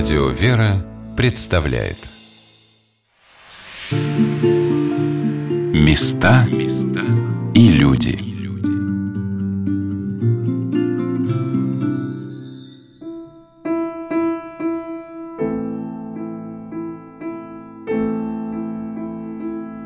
Радио 0.00 0.30
«Вера» 0.30 0.82
представляет 1.14 1.98
Места 5.74 6.46
и 7.54 7.68
люди 7.68 8.18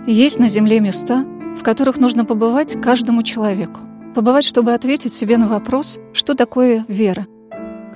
Есть 0.06 0.38
на 0.38 0.46
Земле 0.46 0.78
места, 0.78 1.24
в 1.56 1.64
которых 1.64 1.96
нужно 1.96 2.24
побывать 2.24 2.80
каждому 2.80 3.24
человеку. 3.24 3.80
Побывать, 4.14 4.44
чтобы 4.44 4.74
ответить 4.74 5.12
себе 5.12 5.38
на 5.38 5.48
вопрос, 5.48 5.98
что 6.12 6.36
такое 6.36 6.84
вера. 6.86 7.26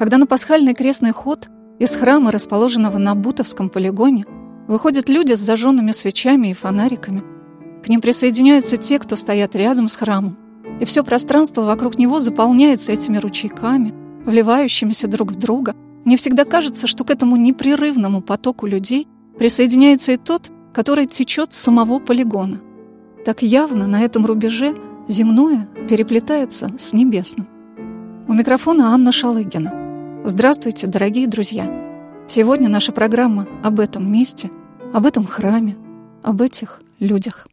Когда 0.00 0.18
на 0.18 0.26
пасхальный 0.26 0.74
крестный 0.74 1.12
ход 1.12 1.48
из 1.78 1.94
храма, 1.94 2.32
расположенного 2.32 2.98
на 2.98 3.14
Бутовском 3.14 3.68
полигоне, 3.68 4.26
выходят 4.66 5.08
люди 5.08 5.32
с 5.34 5.38
зажженными 5.38 5.92
свечами 5.92 6.48
и 6.48 6.54
фонариками. 6.54 7.22
К 7.84 7.88
ним 7.88 8.00
присоединяются 8.00 8.76
те, 8.76 8.98
кто 8.98 9.16
стоят 9.16 9.54
рядом 9.54 9.88
с 9.88 9.96
храмом, 9.96 10.36
и 10.80 10.84
все 10.84 11.04
пространство 11.04 11.62
вокруг 11.62 11.98
него 11.98 12.20
заполняется 12.20 12.92
этими 12.92 13.18
ручейками, 13.18 13.94
вливающимися 14.24 15.08
друг 15.08 15.32
в 15.32 15.36
друга. 15.36 15.74
Мне 16.04 16.16
всегда 16.16 16.44
кажется, 16.44 16.86
что 16.86 17.04
к 17.04 17.10
этому 17.10 17.36
непрерывному 17.36 18.20
потоку 18.20 18.66
людей 18.66 19.06
присоединяется 19.38 20.12
и 20.12 20.16
тот, 20.16 20.50
который 20.74 21.06
течет 21.06 21.52
с 21.52 21.58
самого 21.58 21.98
полигона. 21.98 22.60
Так 23.24 23.42
явно 23.42 23.86
на 23.86 24.02
этом 24.02 24.26
рубеже 24.26 24.74
земное 25.06 25.68
переплетается 25.88 26.70
с 26.76 26.92
небесным. 26.92 27.46
У 28.26 28.34
микрофона 28.34 28.92
Анна 28.94 29.12
Шалыгина. 29.12 29.87
Здравствуйте, 30.24 30.88
дорогие 30.88 31.28
друзья! 31.28 31.70
Сегодня 32.26 32.68
наша 32.68 32.90
программа 32.90 33.46
об 33.62 33.78
этом 33.78 34.10
месте, 34.12 34.50
об 34.92 35.06
этом 35.06 35.24
храме, 35.24 35.76
об 36.22 36.42
этих 36.42 36.82
людях. 36.98 37.46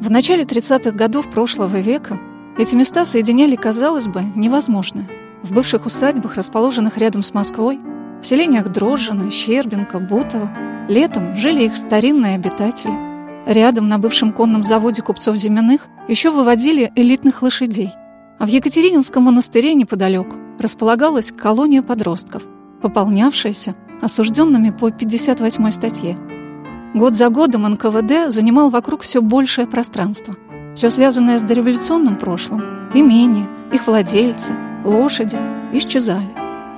В 0.00 0.10
начале 0.10 0.42
30-х 0.42 0.90
годов 0.90 1.30
прошлого 1.30 1.76
века 1.76 2.18
эти 2.58 2.74
места 2.74 3.04
соединяли, 3.04 3.54
казалось 3.54 4.08
бы, 4.08 4.22
невозможное. 4.34 5.08
В 5.42 5.52
бывших 5.52 5.86
усадьбах, 5.86 6.34
расположенных 6.34 6.98
рядом 6.98 7.22
с 7.22 7.32
Москвой, 7.32 7.78
в 8.20 8.26
селениях 8.26 8.68
Дрожжино, 8.68 9.30
Щербинка, 9.30 10.00
Бутово, 10.00 10.50
летом 10.88 11.36
жили 11.36 11.62
их 11.62 11.76
старинные 11.76 12.34
обитатели– 12.34 13.11
Рядом, 13.46 13.88
на 13.88 13.98
бывшем 13.98 14.32
конном 14.32 14.62
заводе 14.62 15.02
купцов 15.02 15.36
Зимяных, 15.36 15.88
еще 16.08 16.30
выводили 16.30 16.92
элитных 16.94 17.42
лошадей. 17.42 17.90
А 18.38 18.46
в 18.46 18.48
Екатерининском 18.48 19.24
монастыре 19.24 19.74
неподалеку 19.74 20.36
располагалась 20.58 21.32
колония 21.32 21.82
подростков, 21.82 22.42
пополнявшаяся 22.80 23.74
осужденными 24.00 24.70
по 24.70 24.90
58 24.90 25.70
статье. 25.70 26.18
Год 26.94 27.14
за 27.14 27.28
годом 27.30 27.62
НКВД 27.62 28.32
занимал 28.32 28.70
вокруг 28.70 29.02
все 29.02 29.22
большее 29.22 29.66
пространство. 29.66 30.34
Все 30.74 30.90
связанное 30.90 31.38
с 31.38 31.42
дореволюционным 31.42 32.16
прошлым, 32.16 32.90
имения, 32.94 33.48
их 33.72 33.86
владельцы, 33.86 34.54
лошади 34.84 35.38
исчезали. 35.72 36.28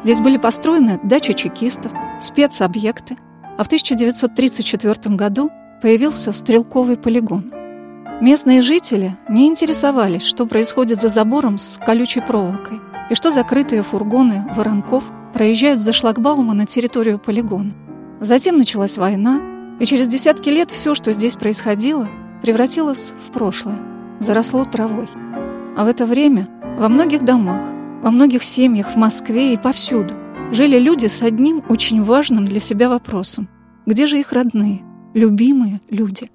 Здесь 0.02 0.20
были 0.20 0.36
построены 0.36 1.00
дачи 1.02 1.32
чекистов, 1.32 1.92
спецобъекты, 2.20 3.16
а 3.56 3.64
в 3.64 3.66
1934 3.66 5.16
году 5.16 5.50
появился 5.84 6.32
стрелковый 6.32 6.96
полигон. 6.96 7.52
Местные 8.22 8.62
жители 8.62 9.18
не 9.28 9.46
интересовались, 9.46 10.22
что 10.22 10.46
происходит 10.46 10.96
за 10.96 11.08
забором 11.08 11.58
с 11.58 11.78
колючей 11.84 12.22
проволокой 12.22 12.80
и 13.10 13.14
что 13.14 13.30
закрытые 13.30 13.82
фургоны 13.82 14.46
воронков 14.56 15.04
проезжают 15.34 15.82
за 15.82 15.92
шлагбаума 15.92 16.54
на 16.54 16.64
территорию 16.64 17.18
полигона. 17.18 17.74
Затем 18.18 18.56
началась 18.56 18.96
война, 18.96 19.42
и 19.78 19.84
через 19.84 20.08
десятки 20.08 20.48
лет 20.48 20.70
все, 20.70 20.94
что 20.94 21.12
здесь 21.12 21.34
происходило, 21.34 22.08
превратилось 22.40 23.12
в 23.28 23.30
прошлое, 23.30 23.76
заросло 24.20 24.64
травой. 24.64 25.10
А 25.76 25.84
в 25.84 25.86
это 25.86 26.06
время 26.06 26.48
во 26.78 26.88
многих 26.88 27.26
домах, 27.26 27.62
во 28.02 28.10
многих 28.10 28.42
семьях 28.42 28.94
в 28.94 28.96
Москве 28.96 29.52
и 29.52 29.58
повсюду 29.58 30.14
жили 30.50 30.78
люди 30.78 31.08
с 31.08 31.20
одним 31.20 31.62
очень 31.68 32.02
важным 32.02 32.46
для 32.46 32.60
себя 32.60 32.88
вопросом. 32.88 33.50
Где 33.84 34.06
же 34.06 34.18
их 34.18 34.32
родные? 34.32 34.82
Любимые 35.14 35.80
люди. 35.88 36.30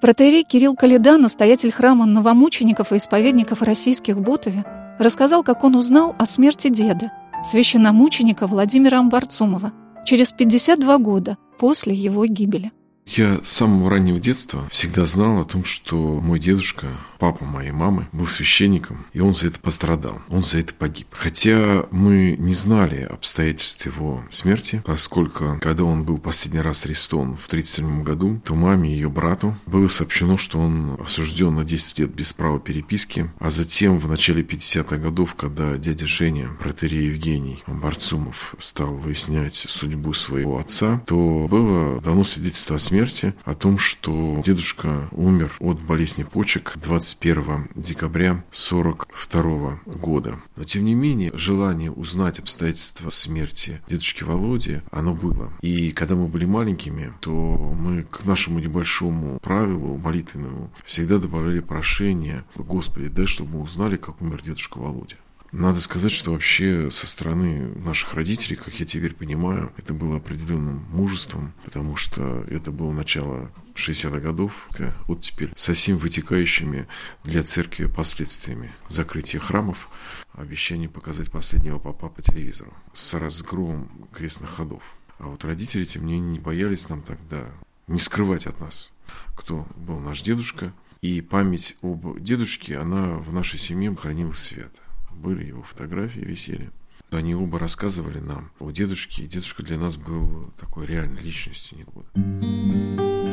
Протеерей 0.00 0.44
Кирилл 0.44 0.76
Калида, 0.76 1.16
настоятель 1.16 1.72
храма 1.72 2.06
новомучеников 2.06 2.92
и 2.92 2.98
исповедников 2.98 3.62
российских 3.62 4.16
в 4.16 4.22
Бутове, 4.22 4.64
рассказал, 4.98 5.42
как 5.42 5.64
он 5.64 5.74
узнал 5.74 6.14
о 6.18 6.26
смерти 6.26 6.68
деда, 6.68 7.12
священномученика 7.44 8.46
Владимира 8.46 8.98
Амбарцумова, 8.98 9.72
через 10.04 10.32
52 10.32 10.98
года 10.98 11.36
после 11.58 11.94
его 11.94 12.26
гибели. 12.26 12.72
Я 13.08 13.40
с 13.42 13.48
самого 13.48 13.88
раннего 13.88 14.18
детства 14.18 14.68
всегда 14.70 15.06
знал 15.06 15.40
о 15.40 15.44
том, 15.44 15.64
что 15.64 15.96
мой 15.96 16.38
дедушка, 16.38 16.88
папа 17.18 17.46
моей 17.46 17.70
мамы, 17.70 18.06
был 18.12 18.26
священником, 18.26 19.06
и 19.14 19.20
он 19.20 19.34
за 19.34 19.46
это 19.46 19.58
пострадал, 19.60 20.20
он 20.28 20.44
за 20.44 20.58
это 20.58 20.74
погиб. 20.74 21.06
Хотя 21.10 21.86
мы 21.90 22.36
не 22.38 22.52
знали 22.52 23.00
обстоятельств 23.00 23.86
его 23.86 24.22
смерти, 24.28 24.82
поскольку 24.84 25.58
когда 25.58 25.84
он 25.84 26.04
был 26.04 26.18
последний 26.18 26.60
раз 26.60 26.84
арестован 26.84 27.36
в 27.36 27.46
1937 27.46 28.02
году, 28.02 28.42
то 28.44 28.54
маме 28.54 28.90
и 28.90 28.92
ее 28.92 29.08
брату 29.08 29.56
было 29.64 29.88
сообщено, 29.88 30.36
что 30.36 30.58
он 30.58 30.98
осужден 31.02 31.54
на 31.54 31.64
10 31.64 31.98
лет 32.00 32.14
без 32.14 32.34
права 32.34 32.60
переписки, 32.60 33.30
а 33.38 33.50
затем 33.50 33.98
в 33.98 34.06
начале 34.06 34.42
50-х 34.42 34.98
годов, 34.98 35.34
когда 35.34 35.78
дядя 35.78 36.06
Женя, 36.06 36.50
протерей 36.58 37.06
Евгений 37.06 37.62
Барцумов, 37.66 38.54
стал 38.58 38.94
выяснять 38.94 39.54
судьбу 39.54 40.12
своего 40.12 40.58
отца, 40.58 41.02
то 41.06 41.46
было 41.48 42.02
дано 42.02 42.24
свидетельство 42.24 42.76
о 42.76 42.78
смерти 42.78 42.97
смерти, 42.98 43.32
о 43.44 43.54
том, 43.54 43.78
что 43.78 44.42
дедушка 44.44 45.08
умер 45.12 45.54
от 45.60 45.80
болезни 45.80 46.24
почек 46.24 46.74
21 46.82 47.68
декабря 47.76 48.44
42 48.50 49.80
года. 49.86 50.40
Но, 50.56 50.64
тем 50.64 50.84
не 50.84 50.94
менее, 50.94 51.30
желание 51.34 51.92
узнать 51.92 52.40
обстоятельства 52.40 53.10
смерти 53.10 53.80
дедушки 53.88 54.24
Володи, 54.24 54.80
оно 54.90 55.14
было. 55.14 55.52
И 55.60 55.92
когда 55.92 56.16
мы 56.16 56.26
были 56.26 56.44
маленькими, 56.44 57.12
то 57.20 57.30
мы 57.30 58.02
к 58.02 58.24
нашему 58.24 58.58
небольшому 58.58 59.38
правилу 59.38 59.96
молитвенному 59.96 60.72
всегда 60.84 61.18
добавляли 61.18 61.60
прошение 61.60 62.44
«Господи, 62.56 63.08
дай, 63.08 63.26
чтобы 63.26 63.58
мы 63.58 63.62
узнали, 63.62 63.96
как 63.96 64.20
умер 64.20 64.42
дедушка 64.42 64.78
Володя». 64.78 65.16
Надо 65.50 65.80
сказать, 65.80 66.12
что 66.12 66.32
вообще 66.32 66.90
со 66.90 67.06
стороны 67.06 67.74
наших 67.76 68.12
родителей, 68.12 68.56
как 68.56 68.74
я 68.74 68.84
теперь 68.84 69.14
понимаю, 69.14 69.72
это 69.78 69.94
было 69.94 70.18
определенным 70.18 70.84
мужеством, 70.90 71.54
потому 71.64 71.96
что 71.96 72.44
это 72.50 72.70
было 72.70 72.92
начало 72.92 73.50
60-х 73.74 74.20
годов, 74.20 74.68
вот 75.06 75.22
теперь 75.22 75.50
со 75.56 75.72
всеми 75.72 75.96
вытекающими 75.96 76.86
для 77.24 77.42
церкви 77.44 77.86
последствиями 77.86 78.74
закрытия 78.90 79.40
храмов, 79.40 79.88
обещание 80.34 80.88
показать 80.88 81.30
последнего 81.30 81.78
папа 81.78 82.10
по 82.10 82.20
телевизору 82.20 82.74
с 82.92 83.14
разгромом 83.14 84.06
крестных 84.12 84.50
ходов. 84.50 84.82
А 85.18 85.28
вот 85.28 85.44
родители, 85.44 85.86
тем 85.86 86.04
не 86.04 86.14
менее, 86.14 86.32
не 86.32 86.40
боялись 86.40 86.90
нам 86.90 87.00
тогда 87.00 87.46
не 87.86 88.00
скрывать 88.00 88.46
от 88.46 88.60
нас, 88.60 88.92
кто 89.34 89.66
был 89.76 89.98
наш 89.98 90.20
дедушка. 90.20 90.74
И 91.00 91.22
память 91.22 91.76
об 91.80 92.18
дедушке, 92.18 92.76
она 92.76 93.16
в 93.16 93.32
нашей 93.32 93.58
семье 93.58 93.94
хранилась 93.96 94.40
свято 94.40 94.80
были 95.18 95.46
его 95.46 95.62
фотографии, 95.62 96.20
висели. 96.20 96.70
Они 97.10 97.34
оба 97.34 97.58
рассказывали 97.58 98.18
нам 98.18 98.50
о 98.60 98.70
дедушке, 98.70 99.22
и 99.22 99.26
дедушка 99.26 99.62
для 99.62 99.78
нас 99.78 99.96
был 99.96 100.50
такой 100.60 100.86
реальной 100.86 101.22
личностью. 101.22 101.78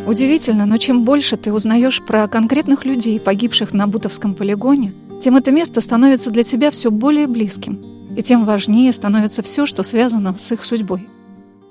Удивительно, 0.08 0.66
но 0.66 0.78
чем 0.78 1.04
больше 1.04 1.36
ты 1.36 1.52
узнаешь 1.52 2.02
про 2.02 2.28
конкретных 2.28 2.86
людей, 2.86 3.20
погибших 3.20 3.74
на 3.74 3.88
Бутовском 3.88 4.34
полигоне, 4.36 4.94
тем 5.22 5.36
это 5.36 5.52
место 5.52 5.82
становится 5.82 6.32
для 6.32 6.44
тебя 6.44 6.72
все 6.72 6.92
более 6.92 7.28
близким, 7.28 8.14
и 8.16 8.22
тем 8.22 8.46
важнее 8.46 8.94
становится 8.94 9.42
все, 9.42 9.66
что 9.66 9.84
связано 9.84 10.36
с 10.38 10.52
их 10.52 10.64
судьбой. 10.64 11.10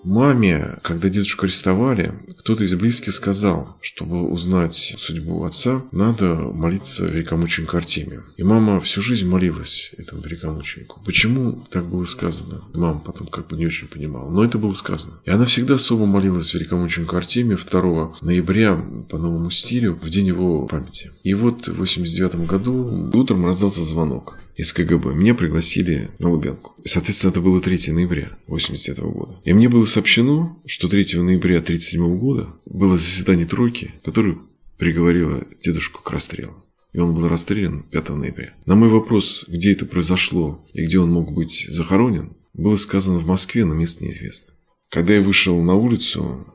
Маме, 0.05 0.79
когда 0.83 1.09
дедушку 1.09 1.47
арестовали, 1.47 2.13
кто-то 2.39 2.63
из 2.63 2.75
близких 2.75 3.15
сказал, 3.15 3.77
чтобы 3.81 4.29
узнать 4.29 4.75
судьбу 4.99 5.45
отца, 5.45 5.83
надо 5.93 6.27
молиться 6.35 7.07
великомученику 7.07 7.79
Артемию. 7.79 8.25
И 8.37 8.43
мама 8.43 8.81
всю 8.83 9.01
жизнь 9.01 9.27
молилась 9.27 9.91
этому 9.97 10.23
великомученику. 10.23 11.01
Почему 11.07 11.65
так 11.71 11.89
было 11.89 12.05
сказано? 12.05 12.65
Мама 12.75 13.01
потом 13.01 13.29
как 13.29 13.49
бы 13.49 13.57
не 13.57 13.67
очень 13.67 13.89
понимала, 13.89 14.31
но 14.31 14.45
это 14.45 14.59
было 14.59 14.75
сказано. 14.75 15.21
И 15.25 15.31
она 15.31 15.47
всегда 15.47 15.77
особо 15.77 16.05
молилась 16.05 16.53
великомученику 16.53 17.17
Артемию 17.17 17.59
2 17.59 18.17
ноября 18.21 18.77
по 19.09 19.17
новому 19.17 19.51
стилю, 19.51 19.95
в 19.95 20.11
день 20.11 20.27
его 20.27 20.67
памяти. 20.67 21.13
И 21.23 21.33
вот 21.33 21.67
в 21.67 21.79
89 21.79 22.47
году 22.47 23.11
утром 23.15 23.47
раздался 23.47 23.83
звонок 23.85 24.37
из 24.57 24.73
КГБ. 24.73 25.15
Меня 25.15 25.35
пригласили 25.35 26.11
на 26.19 26.31
Лубянку. 26.31 26.75
Соответственно, 26.85 27.31
это 27.31 27.41
было 27.41 27.61
3 27.61 27.93
ноября 27.93 28.31
1989 28.47 29.15
года. 29.15 29.41
И 29.45 29.53
мне 29.53 29.69
было 29.69 29.87
сообщено, 29.87 30.59
что 30.67 30.89
3 30.89 31.23
ноября 31.23 31.59
1937 31.59 32.19
года 32.19 32.55
было 32.67 32.97
заседание 32.97 33.47
тройки, 33.47 33.93
которое 34.05 34.39
приговорило 34.79 35.45
дедушку 35.63 36.03
к 36.03 36.11
расстрелу. 36.11 36.65
и 36.93 36.99
он 36.99 37.15
был 37.15 37.29
расстрелян 37.29 37.83
5 37.91 38.09
ноября. 38.11 38.55
На 38.67 38.77
мой 38.77 38.89
вопрос, 38.89 39.45
где 39.49 39.73
это 39.73 39.85
произошло 39.87 40.65
и 40.73 40.85
где 40.85 40.99
он 40.99 41.11
мог 41.11 41.33
быть 41.33 41.67
захоронен, 41.71 42.37
было 42.53 42.77
сказано 42.77 43.19
в 43.19 43.27
Москве, 43.27 43.65
но 43.65 43.75
место 43.75 44.05
неизвестно. 44.05 44.53
Когда 44.91 45.15
я 45.15 45.23
вышел 45.23 45.61
на 45.61 45.75
улицу, 45.75 46.47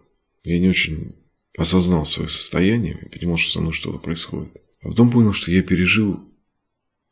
я 0.44 0.60
не 0.60 0.69
очень 0.69 1.16
осознал 1.57 2.06
свое 2.06 2.30
состояние 2.30 2.98
и 3.02 3.18
понимал, 3.18 3.38
что 3.38 3.52
со 3.52 3.62
мной 3.62 3.74
что-то 3.74 4.00
происходит. 4.00 4.56
А 4.81 4.90
потом 4.90 5.12
понял, 5.12 5.34
что 5.34 5.52
я 5.52 5.62
пережил 5.62 6.22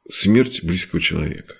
смерть 0.09 0.63
близкого 0.63 1.01
человека. 1.01 1.55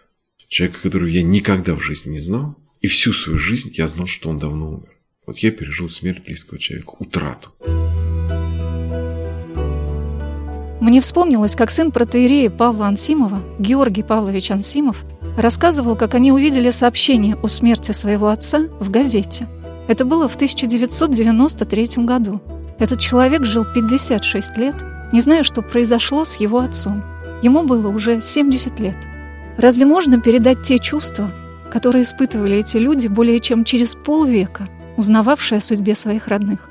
Человека, 0.49 0.81
которого 0.81 1.07
я 1.07 1.23
никогда 1.23 1.75
в 1.75 1.81
жизни 1.81 2.11
не 2.11 2.19
знал, 2.19 2.55
и 2.79 2.87
всю 2.87 3.11
свою 3.13 3.37
жизнь 3.37 3.71
я 3.73 3.87
знал, 3.87 4.07
что 4.07 4.29
он 4.29 4.39
давно 4.39 4.69
умер. 4.69 4.89
Вот 5.25 5.37
я 5.39 5.51
пережил 5.51 5.89
смерть 5.89 6.23
близкого 6.23 6.57
человека, 6.57 6.95
утрату. 6.99 7.51
Мне 10.79 11.01
вспомнилось, 11.01 11.55
как 11.55 11.69
сын 11.69 11.91
протеерея 11.91 12.49
Павла 12.49 12.87
Ансимова, 12.87 13.41
Георгий 13.59 14.03
Павлович 14.03 14.51
Ансимов, 14.51 15.03
рассказывал, 15.35 15.97
как 15.97 16.13
они 16.13 16.31
увидели 16.31 16.69
сообщение 16.69 17.35
о 17.35 17.49
смерти 17.49 17.91
своего 17.91 18.29
отца 18.29 18.69
в 18.79 18.89
газете. 18.89 19.49
Это 19.89 20.05
было 20.05 20.29
в 20.29 20.35
1993 20.35 22.05
году. 22.05 22.41
Этот 22.79 23.01
человек 23.01 23.43
жил 23.43 23.65
56 23.65 24.57
лет, 24.57 24.75
не 25.11 25.19
зная, 25.19 25.43
что 25.43 25.61
произошло 25.61 26.23
с 26.23 26.39
его 26.39 26.59
отцом. 26.59 27.03
Ему 27.41 27.63
было 27.63 27.89
уже 27.89 28.21
70 28.21 28.79
лет. 28.79 28.97
Разве 29.57 29.85
можно 29.85 30.19
передать 30.19 30.63
те 30.63 30.79
чувства, 30.79 31.31
которые 31.71 32.03
испытывали 32.03 32.57
эти 32.57 32.77
люди 32.77 33.07
более 33.07 33.39
чем 33.39 33.63
через 33.63 33.95
полвека, 33.95 34.67
узнававшие 34.97 35.57
о 35.57 35.61
судьбе 35.61 35.95
своих 35.95 36.27
родных? 36.27 36.69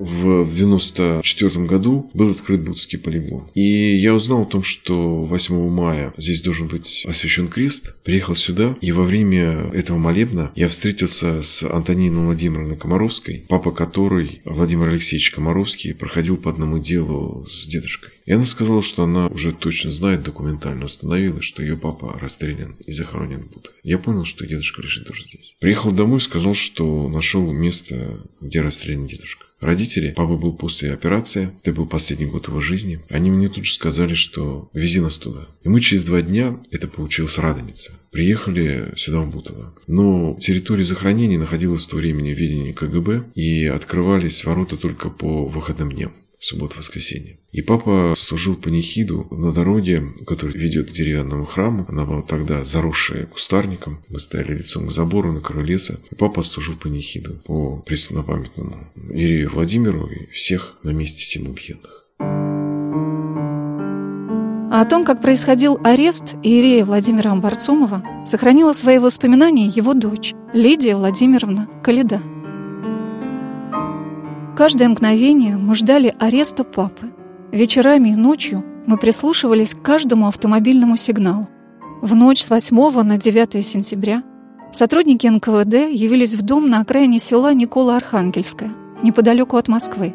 В 0.00 0.48
94 0.48 1.66
году 1.66 2.10
был 2.14 2.30
открыт 2.30 2.64
Будский 2.64 2.98
полигон. 2.98 3.48
И 3.54 3.96
я 3.96 4.14
узнал 4.14 4.42
о 4.42 4.46
том, 4.46 4.62
что 4.62 5.24
8 5.24 5.68
мая 5.68 6.14
здесь 6.16 6.42
должен 6.42 6.68
быть 6.68 7.04
освящен 7.06 7.48
крест. 7.48 7.94
Приехал 8.02 8.34
сюда, 8.34 8.76
и 8.80 8.92
во 8.92 9.04
время 9.04 9.70
этого 9.72 9.98
молебна 9.98 10.52
я 10.54 10.68
встретился 10.68 11.42
с 11.42 11.62
Антониной 11.62 12.24
Владимировной 12.24 12.76
Комаровской, 12.76 13.44
папа 13.48 13.72
которой, 13.72 14.40
Владимир 14.44 14.88
Алексеевич 14.88 15.32
Комаровский, 15.32 15.94
проходил 15.94 16.38
по 16.38 16.50
одному 16.50 16.78
делу 16.78 17.44
с 17.46 17.68
дедушкой. 17.68 18.12
И 18.24 18.32
она 18.32 18.46
сказала, 18.46 18.82
что 18.82 19.04
она 19.04 19.26
уже 19.26 19.52
точно 19.52 19.90
знает, 19.90 20.22
документально 20.22 20.86
установила, 20.86 21.42
что 21.42 21.62
ее 21.62 21.76
папа 21.76 22.18
расстрелян 22.20 22.76
и 22.86 22.92
захоронен 22.92 23.42
в 23.42 23.52
Будде. 23.52 23.68
Я 23.82 23.98
понял, 23.98 24.24
что 24.24 24.46
дедушка 24.46 24.82
лежит 24.82 25.06
тоже 25.06 25.24
здесь. 25.26 25.56
Приехал 25.60 25.92
домой, 25.92 26.20
сказал, 26.20 26.54
что 26.54 27.08
нашел 27.08 27.52
место, 27.52 28.20
где 28.40 28.62
расстрелян 28.62 29.06
дедушка. 29.06 29.49
Родители, 29.60 30.12
папа 30.16 30.36
был 30.36 30.54
после 30.54 30.92
операции, 30.92 31.52
это 31.62 31.74
был 31.74 31.86
последний 31.86 32.26
год 32.26 32.48
его 32.48 32.60
жизни. 32.60 33.00
Они 33.10 33.30
мне 33.30 33.48
тут 33.48 33.64
же 33.64 33.74
сказали, 33.74 34.14
что 34.14 34.70
вези 34.72 35.00
нас 35.00 35.18
туда. 35.18 35.46
И 35.62 35.68
мы 35.68 35.80
через 35.80 36.04
два 36.04 36.22
дня, 36.22 36.58
это 36.70 36.88
получилось 36.88 37.38
Радоница, 37.38 37.92
приехали 38.10 38.92
сюда 38.96 39.20
в 39.20 39.30
Бутово. 39.30 39.74
Но 39.86 40.36
территория 40.40 40.84
захоронения 40.84 41.38
находилась 41.38 41.84
в 41.84 41.90
то 41.90 41.96
времени 41.96 42.32
в 42.32 42.38
ведении 42.38 42.72
КГБ 42.72 43.32
и 43.34 43.66
открывались 43.66 44.44
ворота 44.44 44.76
только 44.76 45.10
по 45.10 45.44
выходным 45.46 45.92
дням 45.92 46.12
субботу-воскресенье. 46.40 47.38
И 47.52 47.62
папа 47.62 48.14
служил 48.16 48.56
панихиду 48.56 49.28
на 49.30 49.52
дороге, 49.52 50.02
которая 50.26 50.56
ведет 50.56 50.90
к 50.90 50.92
деревянному 50.92 51.44
храму. 51.44 51.86
Она 51.88 52.04
была 52.04 52.22
тогда 52.22 52.64
заросшая 52.64 53.26
кустарником. 53.26 54.02
Мы 54.08 54.18
стояли 54.18 54.58
лицом 54.58 54.88
к 54.88 54.90
забору 54.90 55.32
на 55.32 55.40
краю. 55.40 55.60
И 55.60 56.14
папа 56.16 56.42
служил 56.42 56.76
панихиду 56.76 57.34
по 57.44 57.76
преснопамятному 57.86 58.88
Ирею 59.10 59.50
Владимиру 59.50 60.06
и 60.06 60.26
всех 60.32 60.78
на 60.82 60.90
месте 60.90 61.18
всем 61.18 61.48
убиенных. 61.48 62.06
А 64.72 64.82
о 64.82 64.84
том, 64.86 65.04
как 65.04 65.20
происходил 65.20 65.78
арест 65.84 66.36
Иерея 66.42 66.84
Владимира 66.84 67.32
Амбарцумова, 67.32 68.24
сохранила 68.26 68.72
свои 68.72 68.98
воспоминания 68.98 69.66
его 69.66 69.94
дочь 69.94 70.32
Лидия 70.54 70.96
Владимировна 70.96 71.68
Калида. 71.82 72.20
Каждое 74.60 74.90
мгновение 74.90 75.56
мы 75.56 75.74
ждали 75.74 76.14
ареста 76.18 76.64
папы. 76.64 77.10
Вечерами 77.50 78.10
и 78.10 78.14
ночью 78.14 78.62
мы 78.86 78.98
прислушивались 78.98 79.74
к 79.74 79.80
каждому 79.80 80.28
автомобильному 80.28 80.98
сигналу. 80.98 81.48
В 82.02 82.14
ночь 82.14 82.42
с 82.42 82.50
8 82.50 83.02
на 83.02 83.16
9 83.16 83.66
сентября 83.66 84.22
сотрудники 84.70 85.26
НКВД 85.26 85.90
явились 85.90 86.34
в 86.34 86.42
дом 86.42 86.68
на 86.68 86.80
окраине 86.80 87.18
села 87.18 87.54
Никола-Архангельская, 87.54 88.70
неподалеку 89.02 89.56
от 89.56 89.68
Москвы, 89.68 90.14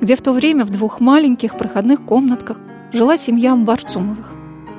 где 0.00 0.16
в 0.16 0.22
то 0.22 0.32
время 0.32 0.64
в 0.64 0.70
двух 0.70 0.98
маленьких 0.98 1.56
проходных 1.56 2.04
комнатках 2.04 2.58
жила 2.92 3.16
семья 3.16 3.52
Амбарцумовых. 3.52 4.34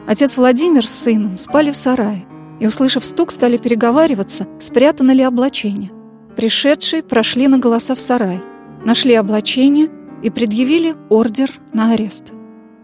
Отец 0.07 0.35
Владимир 0.35 0.85
с 0.85 0.93
сыном 0.93 1.37
спали 1.37 1.71
в 1.71 1.77
сарае 1.77 2.25
и, 2.59 2.67
услышав 2.67 3.05
стук, 3.05 3.31
стали 3.31 3.55
переговариваться, 3.55 4.45
спрятано 4.59 5.11
ли 5.11 5.23
облачение. 5.23 5.93
Пришедшие 6.35 7.01
прошли 7.01 7.47
на 7.47 7.59
голоса 7.59 7.95
в 7.95 8.01
сарай– 8.01 8.43
нашли 8.85 9.15
облачение 9.15 9.89
и 10.23 10.29
предъявили 10.29 10.95
ордер 11.09 11.51
на 11.73 11.91
арест. 11.91 12.33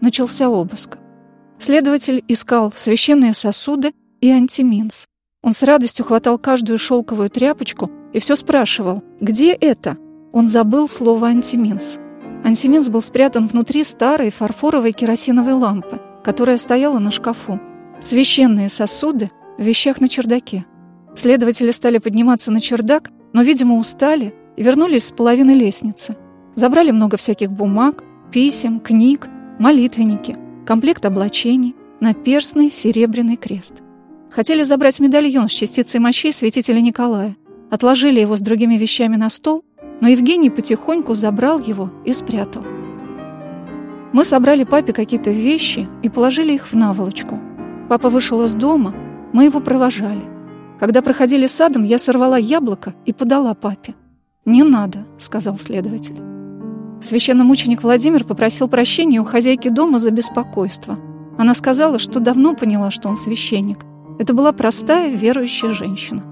Начался 0.00 0.50
обыск. 0.50 0.98
Следователь 1.58 2.24
искал 2.28 2.72
священные 2.74 3.34
сосуды 3.34 3.92
и 4.20 4.28
антиминс. 4.30 5.06
Он 5.42 5.52
с 5.52 5.62
радостью 5.62 6.04
хватал 6.04 6.38
каждую 6.38 6.78
шелковую 6.78 7.30
тряпочку 7.30 7.90
и 8.12 8.18
все 8.18 8.36
спрашивал, 8.36 9.02
где 9.20 9.52
это? 9.52 9.96
Он 10.32 10.48
забыл 10.48 10.88
слово 10.88 11.28
«антиминс». 11.28 11.98
Антиминс 12.44 12.88
был 12.88 13.00
спрятан 13.00 13.46
внутри 13.46 13.84
старой 13.84 14.30
фарфоровой 14.30 14.92
керосиновой 14.92 15.52
лампы, 15.52 16.00
которая 16.24 16.56
стояла 16.56 16.98
на 16.98 17.10
шкафу. 17.10 17.60
Священные 18.00 18.68
сосуды 18.68 19.30
в 19.58 19.62
вещах 19.62 20.00
на 20.00 20.08
чердаке. 20.08 20.64
Следователи 21.14 21.70
стали 21.70 21.98
подниматься 21.98 22.50
на 22.50 22.60
чердак, 22.60 23.10
но, 23.32 23.42
видимо, 23.42 23.76
устали 23.76 24.34
вернулись 24.56 25.06
с 25.06 25.12
половины 25.12 25.52
лестницы. 25.52 26.16
Забрали 26.54 26.90
много 26.90 27.16
всяких 27.16 27.50
бумаг, 27.50 28.04
писем, 28.30 28.80
книг, 28.80 29.28
молитвенники, 29.58 30.36
комплект 30.66 31.04
облачений, 31.04 31.74
наперстный 32.00 32.70
серебряный 32.70 33.36
крест. 33.36 33.82
Хотели 34.30 34.62
забрать 34.62 35.00
медальон 35.00 35.48
с 35.48 35.52
частицей 35.52 36.00
мощей 36.00 36.32
святителя 36.32 36.80
Николая. 36.80 37.36
Отложили 37.70 38.20
его 38.20 38.36
с 38.36 38.40
другими 38.40 38.76
вещами 38.76 39.16
на 39.16 39.30
стол, 39.30 39.64
но 40.00 40.08
Евгений 40.08 40.50
потихоньку 40.50 41.14
забрал 41.14 41.58
его 41.58 41.90
и 42.04 42.12
спрятал. 42.12 42.64
Мы 44.12 44.24
собрали 44.24 44.64
папе 44.64 44.92
какие-то 44.92 45.30
вещи 45.30 45.88
и 46.02 46.08
положили 46.08 46.52
их 46.52 46.66
в 46.66 46.74
наволочку. 46.74 47.40
Папа 47.88 48.10
вышел 48.10 48.42
из 48.44 48.52
дома, 48.52 48.94
мы 49.32 49.44
его 49.44 49.60
провожали. 49.60 50.24
Когда 50.80 51.00
проходили 51.00 51.46
садом, 51.46 51.84
я 51.84 51.98
сорвала 51.98 52.36
яблоко 52.36 52.94
и 53.06 53.12
подала 53.12 53.54
папе. 53.54 53.94
«Не 54.44 54.64
надо»,— 54.64 55.06
сказал 55.18 55.56
следователь. 55.56 56.20
Священномученик 57.00 57.82
Владимир 57.82 58.24
попросил 58.24 58.68
прощения 58.68 59.20
у 59.20 59.24
хозяйки 59.24 59.68
дома 59.68 59.98
за 59.98 60.10
беспокойство. 60.10 60.98
Она 61.38 61.54
сказала, 61.54 61.98
что 61.98 62.20
давно 62.20 62.54
поняла, 62.54 62.90
что 62.90 63.08
он 63.08 63.16
священник. 63.16 63.78
Это 64.18 64.34
была 64.34 64.52
простая 64.52 65.10
верующая 65.10 65.70
женщина. 65.70 66.24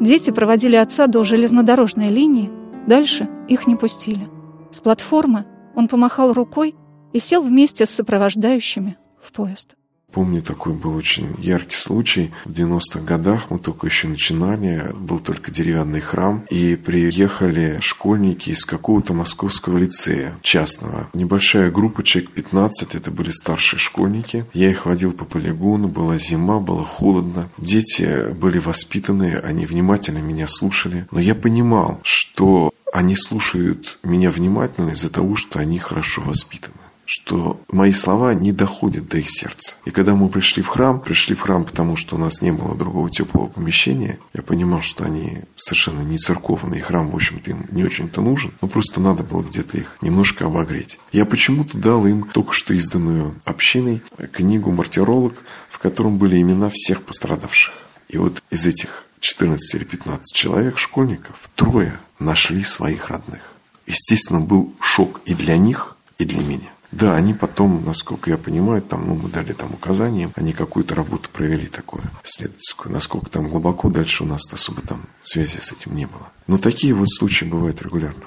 Дети 0.00 0.30
проводили 0.30 0.76
отца 0.76 1.06
до 1.06 1.24
железнодорожной 1.24 2.10
линии, 2.10 2.50
дальше 2.86 3.28
их 3.48 3.66
не 3.66 3.76
пустили. 3.76 4.28
С 4.70 4.80
платформы 4.80 5.44
он 5.74 5.88
помахал 5.88 6.32
рукой 6.32 6.76
и 7.12 7.18
сел 7.18 7.42
вместе 7.42 7.86
с 7.86 7.90
сопровождающими 7.90 8.96
в 9.20 9.32
поезд. 9.32 9.77
Помню, 10.12 10.42
такой 10.42 10.72
был 10.72 10.96
очень 10.96 11.34
яркий 11.38 11.76
случай. 11.76 12.32
В 12.46 12.52
90-х 12.52 13.00
годах 13.00 13.50
мы 13.50 13.58
только 13.58 13.86
еще 13.86 14.08
начинали, 14.08 14.90
был 14.94 15.20
только 15.20 15.50
деревянный 15.50 16.00
храм, 16.00 16.44
и 16.48 16.76
приехали 16.76 17.78
школьники 17.82 18.50
из 18.50 18.64
какого-то 18.64 19.12
московского 19.12 19.76
лицея 19.76 20.32
частного. 20.42 21.10
Небольшая 21.12 21.70
группа, 21.70 22.02
человек 22.02 22.30
15, 22.30 22.94
это 22.94 23.10
были 23.10 23.30
старшие 23.30 23.78
школьники. 23.78 24.46
Я 24.54 24.70
их 24.70 24.86
водил 24.86 25.12
по 25.12 25.26
полигону, 25.26 25.88
была 25.88 26.18
зима, 26.18 26.58
было 26.58 26.84
холодно. 26.84 27.50
Дети 27.58 28.32
были 28.32 28.58
воспитанные, 28.58 29.38
они 29.38 29.66
внимательно 29.66 30.18
меня 30.18 30.48
слушали. 30.48 31.06
Но 31.10 31.20
я 31.20 31.34
понимал, 31.34 32.00
что 32.02 32.72
они 32.94 33.14
слушают 33.14 33.98
меня 34.02 34.30
внимательно 34.30 34.90
из-за 34.90 35.10
того, 35.10 35.36
что 35.36 35.58
они 35.58 35.78
хорошо 35.78 36.22
воспитаны 36.22 36.74
что 37.08 37.58
мои 37.72 37.92
слова 37.92 38.34
не 38.34 38.52
доходят 38.52 39.08
до 39.08 39.16
их 39.16 39.30
сердца. 39.30 39.74
И 39.86 39.90
когда 39.90 40.14
мы 40.14 40.28
пришли 40.28 40.62
в 40.62 40.68
храм, 40.68 41.00
пришли 41.00 41.34
в 41.34 41.40
храм, 41.40 41.64
потому 41.64 41.96
что 41.96 42.16
у 42.16 42.18
нас 42.18 42.42
не 42.42 42.52
было 42.52 42.76
другого 42.76 43.08
теплого 43.08 43.46
помещения, 43.46 44.18
я 44.34 44.42
понимал, 44.42 44.82
что 44.82 45.04
они 45.04 45.38
совершенно 45.56 46.02
не 46.02 46.18
церковные, 46.18 46.80
и 46.80 46.82
храм, 46.82 47.10
в 47.10 47.14
общем-то, 47.14 47.50
им 47.50 47.64
не 47.70 47.82
очень-то 47.82 48.20
нужен, 48.20 48.52
но 48.60 48.68
просто 48.68 49.00
надо 49.00 49.22
было 49.22 49.42
где-то 49.42 49.78
их 49.78 49.96
немножко 50.02 50.44
обогреть. 50.44 50.98
Я 51.10 51.24
почему-то 51.24 51.78
дал 51.78 52.06
им 52.06 52.24
только 52.24 52.52
что 52.52 52.74
изданную 52.74 53.34
общиной 53.46 54.02
книгу 54.30 54.70
«Мартиролог», 54.70 55.42
в 55.70 55.78
котором 55.78 56.18
были 56.18 56.38
имена 56.38 56.68
всех 56.70 57.02
пострадавших. 57.04 57.72
И 58.08 58.18
вот 58.18 58.42
из 58.50 58.66
этих 58.66 59.06
14 59.20 59.74
или 59.76 59.84
15 59.84 60.26
человек, 60.34 60.76
школьников, 60.76 61.48
трое 61.54 61.98
нашли 62.18 62.62
своих 62.62 63.08
родных. 63.08 63.40
Естественно, 63.86 64.40
был 64.40 64.74
шок 64.78 65.22
и 65.24 65.32
для 65.32 65.56
них, 65.56 65.96
и 66.18 66.26
для 66.26 66.42
меня. 66.42 66.68
Да, 66.90 67.14
они 67.14 67.34
потом, 67.34 67.84
насколько 67.84 68.30
я 68.30 68.38
понимаю, 68.38 68.80
там, 68.80 69.06
ну, 69.06 69.14
мы 69.14 69.28
дали 69.28 69.52
там 69.52 69.74
указания, 69.74 70.30
они 70.36 70.52
какую-то 70.52 70.94
работу 70.94 71.28
провели 71.30 71.66
такую 71.66 72.02
исследовательскую. 72.24 72.92
Насколько 72.92 73.28
там 73.28 73.48
глубоко, 73.48 73.90
дальше 73.90 74.24
у 74.24 74.26
нас 74.26 74.42
особо 74.50 74.80
там 74.80 75.02
связи 75.22 75.58
с 75.58 75.70
этим 75.70 75.94
не 75.94 76.06
было. 76.06 76.28
Но 76.46 76.56
такие 76.56 76.94
вот 76.94 77.10
случаи 77.10 77.44
бывают 77.44 77.82
регулярно. 77.82 78.24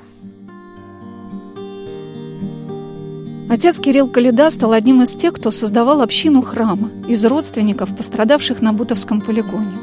Отец 3.49 3.79
Кирилл 3.79 4.07
Калида 4.07 4.49
стал 4.51 4.71
одним 4.71 5.01
из 5.01 5.13
тех, 5.13 5.33
кто 5.33 5.51
создавал 5.51 6.01
общину 6.01 6.41
храма 6.41 6.89
из 7.07 7.25
родственников, 7.25 7.93
пострадавших 7.97 8.61
на 8.61 8.71
Бутовском 8.73 9.21
полигоне. 9.21 9.77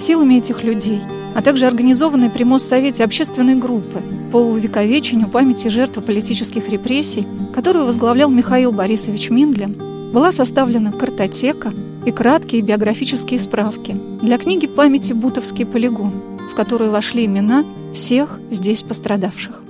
Силами 0.00 0.34
этих 0.36 0.64
людей, 0.64 1.00
а 1.36 1.42
также 1.42 1.66
организованной 1.66 2.30
при 2.30 2.44
Моссовете 2.44 3.04
общественной 3.04 3.54
группы 3.54 4.02
по 4.32 4.38
увековечению 4.38 5.28
памяти 5.28 5.68
жертв 5.68 6.02
политических 6.02 6.70
репрессий, 6.70 7.26
которую 7.54 7.84
возглавлял 7.84 8.30
Михаил 8.30 8.72
Борисович 8.72 9.28
Миндлин, 9.28 10.10
была 10.10 10.32
составлена 10.32 10.90
картотека 10.90 11.72
и 12.06 12.10
краткие 12.10 12.62
биографические 12.62 13.38
справки 13.38 13.92
для 14.22 14.38
книги 14.38 14.66
памяти 14.66 15.12
«Бутовский 15.12 15.66
полигон», 15.66 16.38
в 16.50 16.54
которую 16.54 16.92
вошли 16.92 17.26
имена 17.26 17.66
всех 17.92 18.40
здесь 18.50 18.82
пострадавших. 18.82 19.62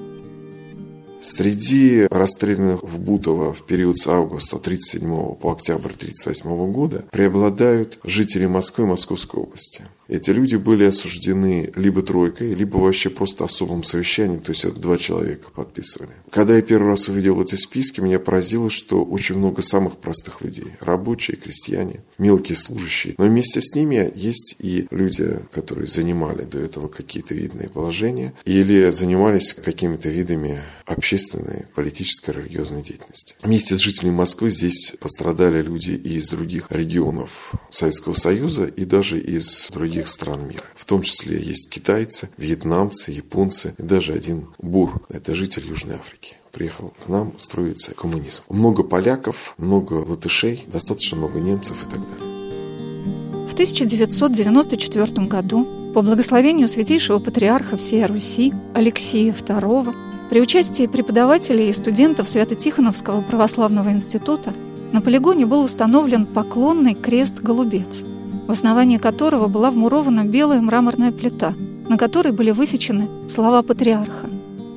Среди 1.21 2.07
расстрелянных 2.11 2.83
в 2.83 3.01
Бутово 3.01 3.53
в 3.53 3.65
период 3.65 3.99
с 3.99 4.07
августа 4.09 4.57
1937 4.57 5.37
по 5.41 5.53
октябрь 5.53 5.93
1938 5.93 6.73
года 6.73 7.05
преобладают 7.11 7.99
жители 8.05 8.47
Москвы 8.47 8.85
и 8.85 8.89
Московской 8.89 9.43
области. 9.43 9.85
Эти 10.13 10.29
люди 10.29 10.57
были 10.57 10.85
осуждены 10.85 11.73
либо 11.75 12.03
тройкой, 12.03 12.55
либо 12.55 12.77
вообще 12.77 13.09
просто 13.09 13.45
особым 13.45 13.83
совещанием, 13.83 14.41
то 14.41 14.53
есть 14.53 14.67
это 14.67 14.79
два 14.79 14.99
человека 14.99 15.49
подписывали. 15.51 16.11
Когда 16.31 16.55
я 16.55 16.61
первый 16.61 16.89
раз 16.89 17.09
увидел 17.09 17.41
эти 17.41 17.55
списки, 17.55 18.03
меня 18.03 18.19
поразило, 18.19 18.69
что 18.69 19.05
очень 19.05 19.39
много 19.39 19.63
самых 19.63 19.97
простых 19.97 20.43
людей. 20.43 20.67
Рабочие, 20.81 21.39
крестьяне, 21.39 22.01
мелкие 22.19 22.57
служащие. 22.57 23.15
Но 23.17 23.25
вместе 23.25 23.63
с 23.63 23.75
ними 23.75 24.13
есть 24.15 24.57
и 24.59 24.87
люди, 24.91 25.39
которые 25.51 25.89
занимали 25.89 26.43
до 26.43 26.59
этого 26.59 26.89
какие-то 26.89 27.35
видные 27.35 27.71
положения 27.71 28.35
или 28.45 28.91
занимались 28.91 29.55
какими-то 29.55 30.11
видами 30.11 30.61
общественной, 30.85 31.67
политической, 31.75 32.35
религиозной 32.35 32.83
деятельности. 32.83 33.35
Вместе 33.43 33.77
с 33.77 33.81
жителями 33.81 34.15
Москвы 34.15 34.51
здесь 34.51 34.95
пострадали 35.01 35.63
люди 35.63 35.91
и 35.91 36.19
из 36.19 36.29
других 36.29 36.67
регионов 36.71 37.53
Советского 37.71 38.15
Союза 38.15 38.67
и 38.67 38.85
даже 38.85 39.19
из 39.19 39.71
других 39.71 40.02
других 40.03 40.09
стран 40.09 40.49
мира. 40.49 40.65
В 40.75 40.85
том 40.85 41.03
числе 41.03 41.41
есть 41.41 41.71
китайцы, 41.71 42.29
вьетнамцы, 42.37 43.11
японцы 43.11 43.75
и 43.79 43.83
даже 43.83 44.13
один 44.13 44.49
бур. 44.59 45.01
Это 45.09 45.35
житель 45.35 45.67
Южной 45.69 45.97
Африки 45.97 46.37
приехал 46.53 46.93
к 47.05 47.09
нам 47.09 47.33
строиться 47.39 47.95
коммунизм. 47.95 48.43
Много 48.51 48.83
поляков, 48.83 49.55
много 49.59 49.95
латышей, 49.95 50.65
достаточно 50.67 51.17
много 51.17 51.41
немцев 51.41 51.77
и 51.87 51.91
так 51.91 52.01
далее. 52.01 53.49
В 53.49 53.53
1994 53.55 55.27
году 55.27 55.67
по 55.95 56.03
благословению 56.03 56.69
святейшего 56.69 57.19
патриарха 57.19 57.77
всей 57.77 58.05
Руси 58.07 58.53
Алексея 58.75 59.33
II 59.33 59.95
при 60.31 60.41
участии 60.41 60.87
преподавателей 60.87 61.69
и 61.69 61.73
студентов 61.73 62.29
Свято-Тихоновского 62.29 63.23
православного 63.23 63.91
института 63.91 64.53
на 64.93 65.01
полигоне 65.01 65.47
был 65.47 65.63
установлен 65.65 66.27
поклонный 66.27 66.95
крест-голубец– 66.95 68.05
в 68.53 68.55
основании 68.55 68.99
которого 68.99 69.49
была 69.49 69.71
вмурована 69.71 70.25
белая 70.25 70.61
мраморная 70.61 71.11
плита, 71.11 71.55
на 71.89 71.97
которой 71.97 72.33
были 72.33 72.51
высечены 72.51 73.09
слова 73.27 73.63
патриарха. 73.63 74.29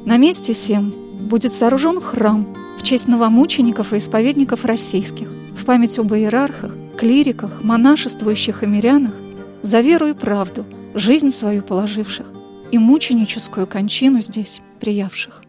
На 0.06 0.16
месте 0.16 0.54
сем 0.54 0.94
будет 1.20 1.52
сооружен 1.52 2.00
храм 2.00 2.48
в 2.80 2.84
честь 2.84 3.10
новомучеников 3.10 3.92
и 3.92 3.98
исповедников 3.98 4.64
российских, 4.64 5.28
в 5.58 5.66
память 5.66 6.00
об 6.00 6.14
иерархах, 6.14 6.72
клириках, 6.98 7.64
монашествующих 7.64 8.64
и 8.64 8.66
мирянах, 8.66 9.14
за 9.62 9.82
веру 9.82 10.08
и 10.08 10.14
правду, 10.14 10.64
жизнь 10.94 11.32
свою 11.32 11.62
положивших 11.62 12.32
и 12.72 12.78
мученическую 12.78 13.68
кончину 13.68 14.22
здесь 14.22 14.62
приявших. 14.80 15.45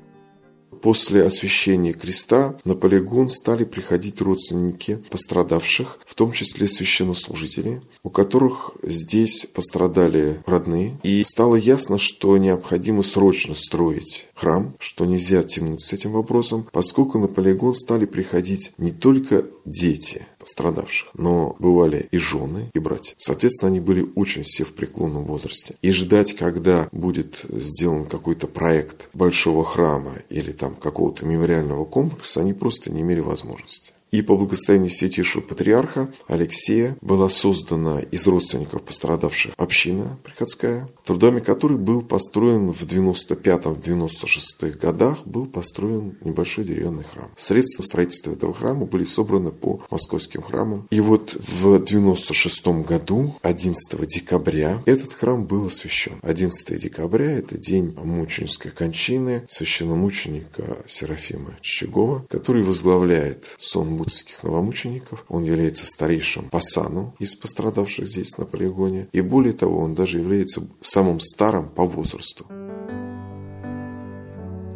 После 0.86 1.24
освящения 1.24 1.92
креста 1.92 2.54
на 2.64 2.76
полигон 2.76 3.28
стали 3.28 3.64
приходить 3.64 4.20
родственники 4.20 5.02
пострадавших, 5.10 5.98
в 6.06 6.14
том 6.14 6.30
числе 6.30 6.68
священнослужители, 6.68 7.82
у 8.04 8.10
которых 8.10 8.70
здесь 8.84 9.48
пострадали 9.52 10.40
родные. 10.46 10.96
И 11.02 11.24
стало 11.24 11.56
ясно, 11.56 11.98
что 11.98 12.36
необходимо 12.38 13.02
срочно 13.02 13.56
строить 13.56 14.28
храм, 14.36 14.76
что 14.78 15.04
нельзя 15.04 15.42
тянуть 15.42 15.82
с 15.82 15.92
этим 15.92 16.12
вопросом, 16.12 16.68
поскольку 16.70 17.18
на 17.18 17.26
полигон 17.26 17.74
стали 17.74 18.04
приходить 18.04 18.72
не 18.78 18.92
только 18.92 19.46
дети, 19.64 20.26
пострадавших, 20.38 21.08
но 21.14 21.56
бывали 21.58 22.08
и 22.12 22.18
жены, 22.18 22.70
и 22.72 22.78
братья. 22.78 23.16
Соответственно, 23.18 23.70
они 23.70 23.80
были 23.80 24.06
очень 24.14 24.44
все 24.44 24.64
в 24.64 24.74
преклонном 24.74 25.24
возрасте. 25.24 25.74
И 25.82 25.90
ждать, 25.90 26.34
когда 26.34 26.88
будет 26.92 27.44
сделан 27.48 28.04
какой-то 28.04 28.46
проект 28.46 29.08
большого 29.12 29.64
храма 29.64 30.12
или 30.28 30.52
там 30.52 30.76
какого-то 30.76 31.26
мемориального 31.26 31.84
комплекса, 31.84 32.40
они 32.40 32.52
просто 32.52 32.92
не 32.92 33.00
имели 33.00 33.20
возможности. 33.20 33.92
И 34.10 34.22
по 34.22 34.36
благословению 34.36 34.90
святейшего 34.90 35.42
патриарха 35.42 36.08
Алексея 36.28 36.96
была 37.00 37.28
создана 37.28 38.00
из 38.00 38.26
родственников 38.26 38.82
пострадавших 38.82 39.52
община 39.56 40.18
приходская, 40.22 40.88
трудами 41.04 41.40
которой 41.40 41.76
был 41.76 42.02
построен 42.02 42.72
в 42.72 42.82
95-96 42.82 44.78
годах 44.78 45.26
был 45.26 45.46
построен 45.46 46.16
небольшой 46.22 46.64
деревянный 46.64 47.04
храм. 47.04 47.30
Средства 47.36 47.82
строительства 47.82 48.32
этого 48.32 48.54
храма 48.54 48.86
были 48.86 49.04
собраны 49.04 49.50
по 49.50 49.82
московским 49.90 50.42
храмам. 50.42 50.86
И 50.90 51.00
вот 51.00 51.34
в 51.34 51.82
96 51.82 52.66
году, 52.86 53.34
11 53.42 54.06
декабря, 54.06 54.82
этот 54.86 55.12
храм 55.12 55.46
был 55.46 55.66
освящен. 55.66 56.18
11 56.22 56.80
декабря– 56.80 57.32
это 57.38 57.58
день 57.58 57.94
мученической 57.96 58.70
кончины 58.70 59.42
священномученика 59.48 60.78
Серафима 60.86 61.56
Чичагова, 61.60 62.24
который 62.30 62.62
возглавляет 62.62 63.46
сон 63.58 63.95
буддских 63.96 64.42
новомучеников. 64.44 65.24
Он 65.28 65.44
является 65.44 65.86
старейшим 65.86 66.48
пасаном 66.48 67.14
из 67.18 67.34
пострадавших 67.36 68.06
здесь 68.06 68.36
на 68.38 68.44
полигоне. 68.44 69.08
И 69.12 69.20
более 69.20 69.52
того, 69.52 69.78
он 69.78 69.94
даже 69.94 70.18
является 70.18 70.62
самым 70.80 71.20
старым 71.20 71.68
по 71.68 71.84
возрасту. 71.84 72.46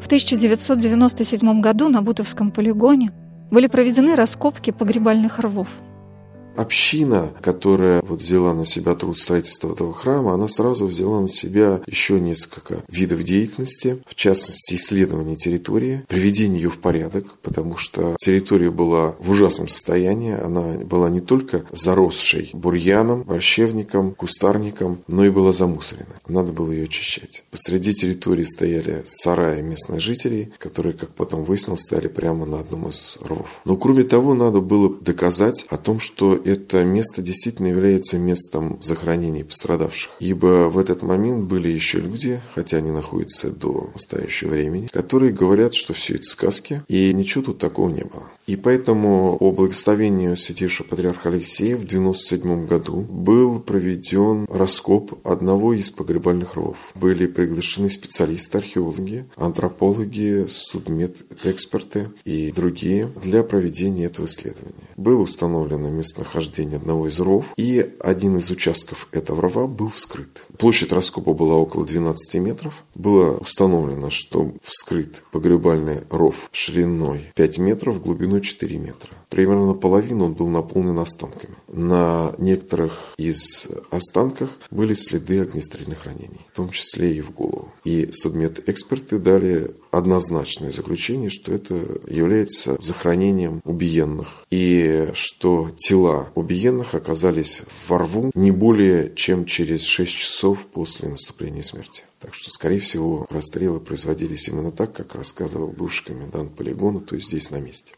В 0.01 0.07
1997 0.07 1.61
году 1.61 1.89
на 1.89 2.03
Бутовском 2.03 2.51
полигоне 2.51 3.13
были 3.51 3.67
проведены 3.67 4.17
раскопки 4.17 4.71
погребальных 4.71 5.39
рвов– 5.39 5.69
община, 6.57 7.33
которая 7.41 8.03
вот 8.03 8.21
взяла 8.21 8.55
на 8.55 8.67
себя 8.67 8.95
труд 8.95 9.19
строительства 9.19 9.73
этого 9.73 9.93
храма, 9.93 10.35
она 10.35 10.49
сразу 10.49 10.87
взяла 10.87 11.21
на 11.21 11.29
себя 11.29 11.81
еще 11.87 12.21
несколько 12.21 12.83
видов 12.89 13.23
деятельности, 13.23 14.03
в 14.07 14.15
частности, 14.15 14.75
исследование 14.75 15.37
территории, 15.37 16.03
приведение 16.09 16.63
ее 16.63 16.71
в 16.71 16.81
порядок, 16.81 17.37
потому 17.43 17.77
что 17.77 18.17
территория 18.21 18.71
была 18.71 19.17
в 19.19 19.31
ужасном 19.31 19.69
состоянии, 19.69 20.33
она 20.33 20.85
была 20.85 21.11
не 21.11 21.21
только 21.21 21.65
заросшей 21.71 22.51
бурьяном, 22.53 23.23
борщевником, 23.23 24.13
кустарником, 24.13 25.03
но 25.07 25.25
и 25.25 25.31
была 25.31 25.53
замусорена. 25.53 26.21
Надо 26.29 26.53
было 26.53 26.71
ее 26.71 26.85
очищать. 26.85 27.45
Посреди 27.51 27.95
территории 27.95 28.45
стояли 28.45 29.03
сараи 29.07 29.63
местных 29.63 30.01
жителей, 30.01 30.53
которые, 30.59 30.93
как 30.95 31.11
потом 31.15 31.45
выяснилось, 31.45 31.83
стояли 31.83 32.09
прямо 32.09 32.47
на 32.47 32.61
одном 32.61 32.89
из 32.89 33.19
рвов. 33.23 33.61
Но 33.65 33.77
кроме 33.77 34.03
того, 34.03 34.35
надо 34.35 34.61
было 34.61 34.91
доказать 35.01 35.65
о 35.69 35.77
том, 35.77 36.01
что 36.01 36.40
это 36.45 36.85
место 36.85 37.23
действительно 37.23 37.69
является 37.69 38.19
местом 38.19 38.81
захоронения 38.83 39.45
пострадавших. 39.45 40.13
Ибо 40.21 40.69
в 40.69 40.79
этот 40.79 41.03
момент 41.03 41.45
были 41.45 41.69
еще 41.69 41.99
люди, 41.99 42.41
хотя 42.55 42.79
они 42.79 42.91
находятся 42.91 43.51
до 43.51 43.91
настоящего 43.95 44.51
времени, 44.51 44.89
которые 44.93 45.33
говорят, 45.33 45.75
что 45.75 45.93
все 45.93 46.15
это 46.15 46.25
сказки, 46.25 46.83
и 46.89 47.13
ничего 47.13 47.45
тут 47.45 47.59
такого 47.59 47.89
не 47.89 48.05
было. 48.05 48.31
И 48.47 48.57
поэтому 48.57 49.37
по 49.39 49.53
благословению 49.53 50.37
святейшего 50.37 50.87
патриарха 50.87 51.29
Алексея 51.29 51.77
в 51.77 51.87
97 51.87 52.67
году 52.67 53.03
был 53.03 53.61
проведен 53.61 54.47
раскоп 54.49 55.25
одного 55.25 55.73
из 55.73 55.91
погребальных 55.91 56.57
рвов. 56.57 56.77
Были 56.95 57.27
приглашены 57.27 57.91
специалисты, 57.91 58.59
археологи, 58.59 59.25
антропологи, 59.37 60.47
судмедэксперты 60.49 62.09
и 62.25 62.51
другие 62.51 63.09
для 63.23 63.43
проведения 63.43 64.07
этого 64.07 64.27
исследования. 64.27 64.75
Было 64.97 65.23
установлено 65.23 65.89
местонахождение 66.31 66.77
одного 66.77 67.09
из 67.09 67.19
рвов, 67.19 67.53
и 67.57 67.95
один 68.01 68.39
из 68.39 68.51
участков 68.51 69.09
этого 69.13 69.43
рва 69.43 69.67
был 69.67 69.89
вскрыт. 69.89 70.47
Площадь 70.59 70.93
раскопа 70.93 71.33
была 71.33 71.55
около 71.55 71.85
12 71.85 72.35
метров. 72.37 72.85
Было 72.95 73.37
установлено, 73.37 74.11
что 74.11 74.53
вскрыт 74.63 75.23
погребальный 75.33 76.01
ров 76.11 76.49
шириной 76.53 77.33
5 77.35 77.59
метров, 77.59 78.03
глубиной 78.03 78.41
4 78.41 78.79
метра. 78.79 79.13
Примерно 79.31 79.67
наполовину 79.67 80.25
он 80.25 80.35
был 80.35 80.49
наполнен 80.49 80.99
останками. 80.99 81.55
На 81.69 82.35
некоторых 82.39 83.15
из 83.17 83.69
останках 83.91 84.51
были 84.73 84.95
следы 84.95 85.41
огнестрельных 85.41 86.05
ранений, 86.05 86.41
в 86.53 86.57
том 86.57 86.71
числе 86.71 87.15
и 87.15 87.21
в 87.21 87.31
голову. 87.31 87.73
И 87.85 88.11
судмедэксперты 88.13 89.19
дали 89.19 89.71
однозначное 89.93 90.73
заключение, 90.73 91.31
что 91.31 91.53
это 91.53 91.75
является 92.09 92.77
захоронением 92.81 93.61
убиенных. 93.65 94.45
И 94.51 95.09
что 95.15 95.71
тела 95.77 96.29
убиенных 96.35 96.97
оказались 96.97 97.63
во 97.89 97.99
рву 97.99 98.33
не 98.35 98.51
более 98.51 99.15
чем 99.15 99.45
через 99.45 99.85
6 99.85 100.13
часов 100.13 100.67
после 100.67 101.09
наступления 101.09 101.63
смерти. 101.63 102.03
Так 102.19 102.35
что, 102.35 102.51
скорее 102.51 102.81
всего, 102.81 103.27
расстрелы 103.31 103.81
производились 103.81 104.49
именно 104.49 104.73
так, 104.73 104.93
как 104.93 105.15
рассказывал 105.15 105.69
бывший 105.69 106.07
комендант 106.07 106.55
полигона, 106.55 107.01
то 107.01 107.15
есть 107.15 107.29
здесь 107.29 107.51
на 107.51 107.61
месте. 107.61 107.95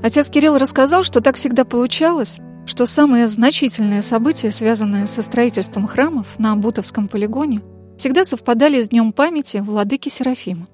Отец 0.00 0.30
Кирилл 0.30 0.56
рассказал, 0.58 1.02
что 1.02 1.20
так 1.20 1.34
всегда 1.34 1.64
получалось, 1.64 2.40
что 2.66 2.86
самые 2.86 3.26
значительные 3.26 4.02
события, 4.02 4.52
связанные 4.52 5.08
со 5.08 5.22
строительством 5.22 5.88
храмов 5.88 6.38
на 6.38 6.54
Бутовском 6.54 7.08
полигоне, 7.08 7.62
всегда 7.96 8.24
совпадали 8.24 8.80
с 8.80 8.90
днем 8.90 9.12
памяти 9.12 9.56
владыки 9.56 10.08
Серафима. 10.08 10.68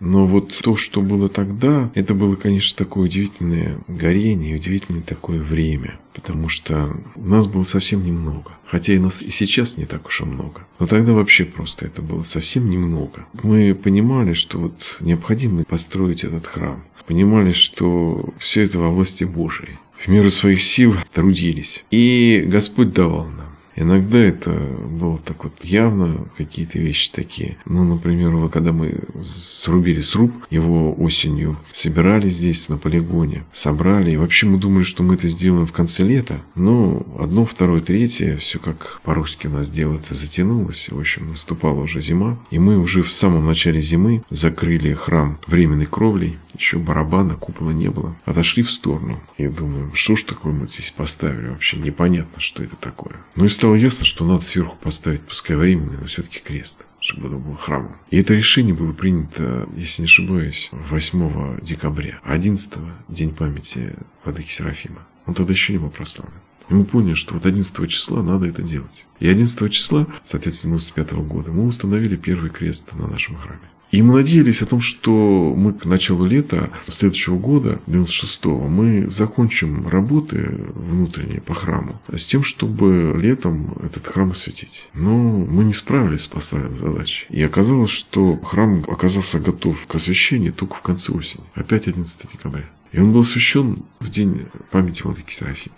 Но 0.00 0.26
вот 0.26 0.52
то, 0.62 0.76
что 0.76 1.00
было 1.00 1.28
тогда, 1.28 1.90
это 1.94 2.14
было, 2.14 2.36
конечно, 2.36 2.76
такое 2.76 3.06
удивительное 3.06 3.80
горение, 3.88 4.56
удивительное 4.56 5.02
такое 5.02 5.42
время. 5.42 5.98
Потому 6.14 6.48
что 6.48 6.94
нас 7.16 7.48
было 7.48 7.64
совсем 7.64 8.04
немного. 8.04 8.52
Хотя 8.66 8.92
и 8.92 8.98
нас 8.98 9.22
и 9.22 9.30
сейчас 9.30 9.76
не 9.76 9.86
так 9.86 10.06
уж 10.06 10.20
и 10.20 10.24
много. 10.24 10.68
Но 10.78 10.86
тогда 10.86 11.14
вообще 11.14 11.46
просто 11.46 11.86
это 11.86 12.00
было 12.00 12.22
совсем 12.22 12.70
немного. 12.70 13.26
Мы 13.42 13.74
понимали, 13.74 14.34
что 14.34 14.58
вот 14.58 14.74
необходимо 15.00 15.64
построить 15.64 16.22
этот 16.22 16.46
храм. 16.46 16.84
Понимали, 17.08 17.52
что 17.52 18.34
все 18.38 18.64
это 18.64 18.78
во 18.78 18.90
власти 18.90 19.24
Божией. 19.24 19.78
В 19.96 20.08
меру 20.08 20.30
своих 20.30 20.60
сил 20.60 20.94
трудились. 21.14 21.82
И 21.90 22.44
Господь 22.46 22.92
давал 22.92 23.24
нам. 23.28 23.57
Иногда 23.80 24.18
это 24.18 24.50
было 24.50 25.18
так 25.18 25.44
вот 25.44 25.64
явно, 25.64 26.26
какие-то 26.36 26.80
вещи 26.80 27.12
такие. 27.12 27.58
Ну, 27.64 27.84
например, 27.84 28.48
когда 28.48 28.72
мы 28.72 28.92
срубили 29.22 30.00
сруб, 30.00 30.32
его 30.50 30.92
осенью 31.00 31.56
собирали 31.72 32.28
здесь, 32.28 32.68
на 32.68 32.76
полигоне, 32.76 33.44
собрали. 33.52 34.10
И 34.10 34.16
вообще 34.16 34.46
мы 34.46 34.58
думали, 34.58 34.82
что 34.82 35.04
мы 35.04 35.14
это 35.14 35.28
сделаем 35.28 35.66
в 35.66 35.72
конце 35.72 36.02
лета. 36.02 36.40
Но 36.56 37.06
одно, 37.20 37.46
второе, 37.46 37.80
третье, 37.80 38.38
все 38.38 38.58
как 38.58 39.00
по-русски 39.04 39.46
у 39.46 39.50
нас 39.50 39.70
делается, 39.70 40.16
затянулось. 40.16 40.88
В 40.90 40.98
общем, 40.98 41.28
наступала 41.28 41.80
уже 41.80 42.00
зима. 42.00 42.38
И 42.50 42.58
мы 42.58 42.78
уже 42.78 43.04
в 43.04 43.12
самом 43.12 43.46
начале 43.46 43.80
зимы 43.80 44.24
закрыли 44.28 44.92
храм 44.94 45.38
временной 45.46 45.86
кровлей. 45.86 46.38
Еще 46.58 46.78
барабана, 46.78 47.36
купола 47.36 47.70
не 47.70 47.90
было. 47.90 48.16
Отошли 48.24 48.64
в 48.64 48.70
сторону. 48.72 49.20
И 49.36 49.46
думаем, 49.46 49.92
что 49.94 50.16
ж 50.16 50.24
такое 50.24 50.52
мы 50.52 50.66
здесь 50.66 50.92
поставили? 50.96 51.50
Вообще 51.50 51.76
непонятно, 51.76 52.40
что 52.40 52.64
это 52.64 52.74
такое. 52.74 53.14
Ну 53.36 53.44
и 53.44 53.48
стало 53.48 53.67
стало 53.68 53.76
ясно, 53.76 54.06
что 54.06 54.24
надо 54.24 54.40
сверху 54.40 54.78
поставить, 54.82 55.20
пускай 55.26 55.54
временный, 55.54 55.98
но 55.98 56.06
все-таки 56.06 56.40
крест, 56.40 56.86
чтобы 57.00 57.28
это 57.28 57.36
было 57.36 57.54
храмом. 57.58 57.98
И 58.10 58.16
это 58.16 58.32
решение 58.32 58.74
было 58.74 58.94
принято, 58.94 59.68
если 59.76 60.00
не 60.00 60.06
ошибаюсь, 60.06 60.70
8 60.72 61.60
декабря, 61.60 62.18
11 62.24 62.72
день 63.08 63.34
памяти 63.34 63.94
Владыки 64.24 64.48
Серафима. 64.48 65.06
Он 65.26 65.34
тогда 65.34 65.52
еще 65.52 65.74
не 65.74 65.78
был 65.78 65.90
прославлен. 65.90 66.40
И 66.70 66.72
мы 66.72 66.86
поняли, 66.86 67.12
что 67.12 67.34
вот 67.34 67.44
11 67.44 67.90
числа 67.90 68.22
надо 68.22 68.46
это 68.46 68.62
делать. 68.62 69.06
И 69.20 69.28
11 69.28 69.70
числа, 69.70 70.06
соответственно, 70.24 70.78
95 70.78 71.12
года, 71.26 71.52
мы 71.52 71.66
установили 71.66 72.16
первый 72.16 72.48
крест 72.48 72.90
на 72.94 73.06
нашем 73.06 73.36
храме. 73.36 73.68
И 73.90 74.02
мы 74.02 74.14
надеялись 74.14 74.60
о 74.60 74.66
том, 74.66 74.80
что 74.80 75.54
мы 75.56 75.72
к 75.72 75.86
началу 75.86 76.26
лета 76.26 76.70
следующего 76.88 77.38
года, 77.38 77.80
96-го, 77.86 78.68
мы 78.68 79.08
закончим 79.08 79.88
работы 79.88 80.72
внутренние 80.74 81.40
по 81.40 81.54
храму 81.54 82.00
с 82.12 82.26
тем, 82.26 82.44
чтобы 82.44 83.18
летом 83.18 83.76
этот 83.82 84.06
храм 84.06 84.30
осветить. 84.30 84.88
Но 84.92 85.12
мы 85.12 85.64
не 85.64 85.74
справились 85.74 86.22
с 86.22 86.28
поставленной 86.28 86.78
задачей. 86.78 87.26
И 87.30 87.42
оказалось, 87.42 87.90
что 87.90 88.36
храм 88.36 88.84
оказался 88.86 89.38
готов 89.38 89.78
к 89.86 89.94
освящению 89.94 90.52
только 90.52 90.74
в 90.76 90.82
конце 90.82 91.12
осени. 91.12 91.44
Опять 91.54 91.88
11 91.88 92.30
декабря. 92.32 92.68
И 92.92 92.98
он 92.98 93.12
был 93.12 93.20
освящен 93.20 93.84
в 94.00 94.08
день 94.10 94.46
памяти 94.70 95.02
Владыки 95.02 95.32
Серафима. 95.32 95.76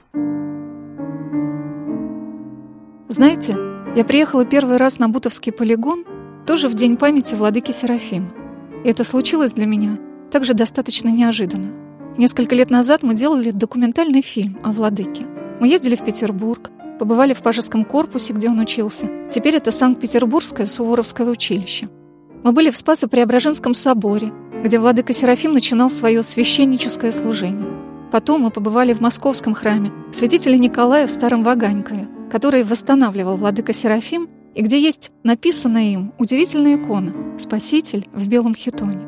Знаете, 3.09 3.57
я 3.97 4.05
приехала 4.05 4.45
первый 4.45 4.77
раз 4.77 4.99
на 5.01 5.09
Бутовский 5.09 5.53
полигон 5.53 6.05
тоже 6.47 6.69
в 6.69 6.75
день 6.75 6.97
памяти 6.97 7.35
владыки 7.35 7.71
Серафима. 7.73 8.33
И 8.85 8.89
это 8.89 9.05
случилось 9.05 9.53
для 9.53 9.67
меня 9.67 9.99
также 10.31 10.55
достаточно 10.55 11.09
неожиданно. 11.09 11.73
Несколько 12.17 12.55
лет 12.55 12.71
назад 12.71 13.03
мы 13.03 13.15
делали 13.15 13.51
документальный 13.51 14.23
фильм 14.23 14.59
о 14.63 14.73
владыке. 14.73 15.27
Мы 15.61 15.69
ездили 15.69 15.97
в 15.97 16.05
Петербург, 16.05 16.71
побывали 16.99 17.35
в 17.35 17.43
Пажеском 17.43 17.85
корпусе, 17.85 18.33
где 18.33 18.49
он 18.49 18.61
учился. 18.61 19.09
Теперь 19.31 19.57
это 19.57 19.73
Санкт-Петербургское 19.73 20.67
Суворовское 20.67 21.27
училище. 21.29 21.89
Мы 22.43 22.53
были 22.53 22.71
в 22.71 22.77
Спасо-Преображенском 22.77 23.75
соборе, 23.75 24.33
где 24.65 24.79
владыка 24.79 25.13
Серафим 25.13 25.53
начинал 25.53 25.91
свое 25.91 26.23
священническое 26.23 27.13
служение. 27.13 27.69
Потом 28.13 28.43
мы 28.43 28.51
побывали 28.51 28.93
в 28.93 29.01
Московском 29.01 29.55
храме 29.55 29.93
святителя 30.13 30.57
Николая 30.57 31.07
в 31.07 31.11
Старом 31.11 31.43
Ваганькове, 31.43 32.09
который 32.31 32.65
восстанавливал 32.65 33.37
владыка 33.37 33.73
Серафим 33.73 34.29
и 34.55 34.63
где 34.63 34.81
есть 34.81 35.13
написанная 35.23 35.93
им 35.93 36.13
удивительная 36.19 36.77
икона 36.77 37.13
«Спаситель 37.39 38.09
в 38.13 38.29
белом 38.29 38.55
хитоне». 38.55 39.07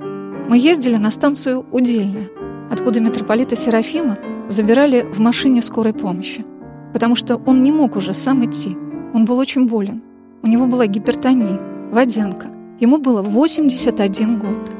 Мы 0.49 0.59
ездили 0.59 0.97
на 0.97 1.11
станцию 1.11 1.67
Удельная, 1.73 2.31
откуда 2.71 3.01
митрополита 3.01 3.57
Серафима 3.57 4.19
забирали 4.49 5.03
в 5.03 5.19
машине 5.19 5.63
скорой 5.63 5.95
помощи, 5.95 6.45
потому 6.93 7.15
что 7.15 7.37
он 7.37 7.63
не 7.63 7.73
мог 7.73 7.97
уже 7.97 8.15
сам 8.15 8.45
идти. 8.45 8.77
Он 9.15 9.25
был 9.25 9.39
очень 9.39 9.67
болен. 9.67 10.03
У 10.43 10.47
него 10.47 10.67
была 10.67 10.87
гипертония, 10.87 11.61
водянка. 11.91 12.49
Ему 12.81 12.99
было 12.99 13.23
81 13.23 14.39
год. 14.39 14.71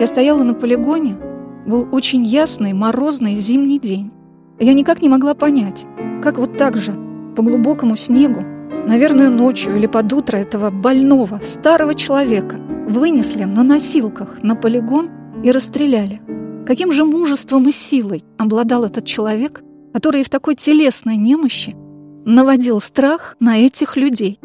Я 0.00 0.06
стояла 0.06 0.42
на 0.42 0.54
полигоне, 0.54 1.16
был 1.66 1.88
очень 1.92 2.24
ясный, 2.24 2.72
морозный 2.72 3.34
зимний 3.34 3.78
день. 3.78 4.10
Я 4.58 4.74
никак 4.74 5.02
не 5.02 5.08
могла 5.08 5.34
понять, 5.34 5.86
как 6.22 6.38
вот 6.38 6.56
так 6.56 6.76
же, 6.76 6.94
по 7.36 7.42
глубокому 7.42 7.96
снегу, 7.96 8.40
Наверное, 8.86 9.30
ночью 9.30 9.76
или 9.76 9.86
под 9.86 10.12
утро 10.12 10.36
этого 10.36 10.70
больного, 10.70 11.40
старого 11.42 11.94
человека 11.94 12.56
вынесли 12.56 13.44
на 13.44 13.62
носилках 13.62 14.42
на 14.42 14.56
полигон 14.56 15.10
и 15.44 15.50
расстреляли. 15.50 16.20
Каким 16.66 16.92
же 16.92 17.04
мужеством 17.04 17.68
и 17.68 17.70
силой 17.70 18.24
обладал 18.36 18.84
этот 18.84 19.04
человек, 19.04 19.62
который 19.92 20.22
в 20.22 20.28
такой 20.28 20.54
телесной 20.54 21.16
немощи 21.16 21.74
наводил 22.24 22.80
страх 22.80 23.36
на 23.40 23.58
этих 23.58 23.96
людей? 23.96 24.38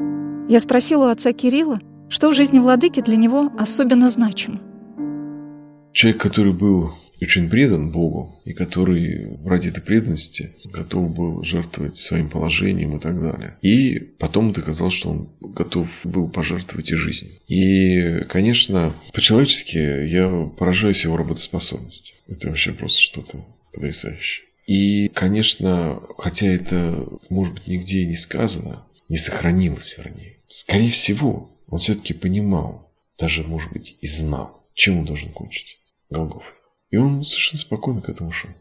Я 0.48 0.60
спросила 0.60 1.06
у 1.06 1.10
отца 1.10 1.34
Кирилла, 1.34 1.80
что 2.08 2.30
в 2.30 2.36
жизни 2.36 2.60
владыки 2.60 3.02
для 3.02 3.16
него 3.16 3.52
особенно 3.58 4.10
значимо. 4.10 4.60
Человек, 5.92 6.22
который 6.22 6.54
был 6.54 6.92
очень 7.24 7.50
предан 7.50 7.92
Богу 7.92 8.42
и 8.46 8.54
который 8.54 9.38
ради 9.46 9.70
этой 9.70 9.82
преданности 9.82 10.54
готов 10.66 11.16
был 11.16 11.44
жертвовать 11.44 11.98
своим 11.98 12.30
положением 12.30 12.98
и 12.98 13.00
так 13.00 13.20
далее. 13.20 13.58
И 13.62 14.00
потом 14.20 14.52
доказал, 14.52 14.92
что 14.92 15.10
он 15.10 15.30
готов 15.40 15.88
был 16.04 16.30
пожертвовать 16.30 16.92
и 16.92 16.96
жизнь. 16.96 17.40
И, 17.48 18.24
конечно, 18.28 18.96
по-человечески 19.14 19.78
я 19.78 20.52
поражаюсь 20.58 21.04
его 21.04 21.18
работоспособности. 21.18 22.16
Это 22.28 22.50
вообще 22.50 22.74
просто 22.74 23.02
что-то 23.02 23.46
потрясающее. 23.74 24.46
И, 24.68 25.10
конечно, 25.10 26.02
хотя 26.18 26.48
это, 26.48 27.06
может 27.30 27.54
быть, 27.54 27.68
нигде 27.68 28.02
и 28.02 28.08
не 28.08 28.18
сказано, 28.18 28.84
не 29.10 29.18
сохранилось, 29.18 29.96
вернее. 29.98 30.38
Скорее 30.50 30.92
всего, 30.92 31.52
он 31.68 31.80
все-таки 31.80 32.14
понимал, 32.14 32.92
даже, 33.20 33.44
может 33.44 33.72
быть, 33.72 33.96
и 34.02 34.08
знал, 34.08 34.64
чем 34.74 35.00
он 35.00 35.06
должен 35.06 35.32
кончить. 35.32 35.78
Голгофой. 36.10 36.54
И 36.92 36.98
он 36.98 37.24
совершенно 37.24 37.60
спокойно 37.60 38.02
к 38.02 38.10
этому 38.10 38.32
шел. 38.32 38.52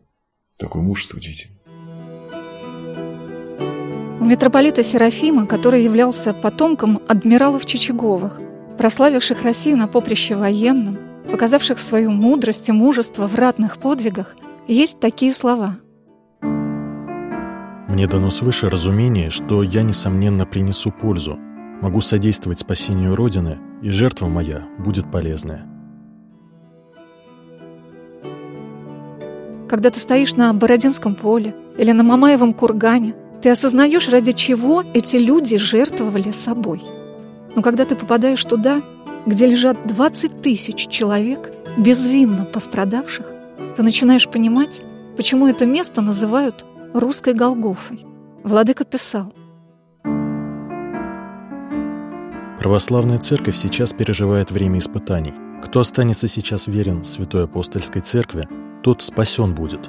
Такой 0.58 0.82
мужество 0.82 1.16
удивительный. 1.16 1.58
У 4.20 4.26
митрополита 4.26 4.82
Серафима, 4.82 5.46
который 5.46 5.84
являлся 5.84 6.32
потомком 6.32 7.00
адмиралов 7.08 7.66
Чичаговых, 7.66 8.40
прославивших 8.78 9.42
Россию 9.42 9.76
на 9.76 9.86
поприще 9.86 10.34
военном, 10.34 10.98
показавших 11.30 11.78
свою 11.78 12.10
мудрость 12.10 12.68
и 12.68 12.72
мужество 12.72 13.26
в 13.26 13.34
ратных 13.34 13.78
подвигах, 13.78 14.36
есть 14.66 14.98
такие 14.98 15.34
слова. 15.34 15.76
«Мне 16.40 18.06
дано 18.06 18.30
свыше 18.30 18.68
разумение, 18.68 19.30
что 19.30 19.62
я, 19.62 19.82
несомненно, 19.82 20.46
принесу 20.46 20.90
пользу, 20.90 21.36
могу 21.82 22.00
содействовать 22.00 22.60
спасению 22.60 23.14
Родины, 23.14 23.58
и 23.82 23.90
жертва 23.90 24.28
моя 24.28 24.66
будет 24.78 25.10
полезная. 25.10 25.73
Когда 29.74 29.90
ты 29.90 29.98
стоишь 29.98 30.36
на 30.36 30.54
Бородинском 30.54 31.16
поле 31.16 31.52
или 31.76 31.90
на 31.90 32.04
Мамаевом 32.04 32.54
кургане, 32.54 33.16
ты 33.42 33.50
осознаешь, 33.50 34.08
ради 34.08 34.30
чего 34.30 34.84
эти 34.94 35.16
люди 35.16 35.58
жертвовали 35.58 36.30
собой. 36.30 36.80
Но 37.56 37.60
когда 37.60 37.84
ты 37.84 37.96
попадаешь 37.96 38.44
туда, 38.44 38.82
где 39.26 39.48
лежат 39.48 39.76
20 39.84 40.42
тысяч 40.42 40.86
человек, 40.86 41.50
безвинно 41.76 42.44
пострадавших, 42.44 43.26
ты 43.76 43.82
начинаешь 43.82 44.28
понимать, 44.28 44.80
почему 45.16 45.48
это 45.48 45.66
место 45.66 46.02
называют 46.02 46.64
русской 46.92 47.34
Голгофой. 47.34 48.06
Владыка 48.44 48.84
писал. 48.84 49.32
Православная 52.60 53.18
церковь 53.18 53.56
сейчас 53.56 53.92
переживает 53.92 54.52
время 54.52 54.78
испытаний. 54.78 55.34
Кто 55.64 55.80
останется 55.80 56.28
сейчас 56.28 56.68
верен 56.68 57.02
Святой 57.02 57.42
Апостольской 57.42 58.02
Церкви, 58.02 58.46
тот 58.84 59.00
спасен 59.00 59.54
будет. 59.54 59.88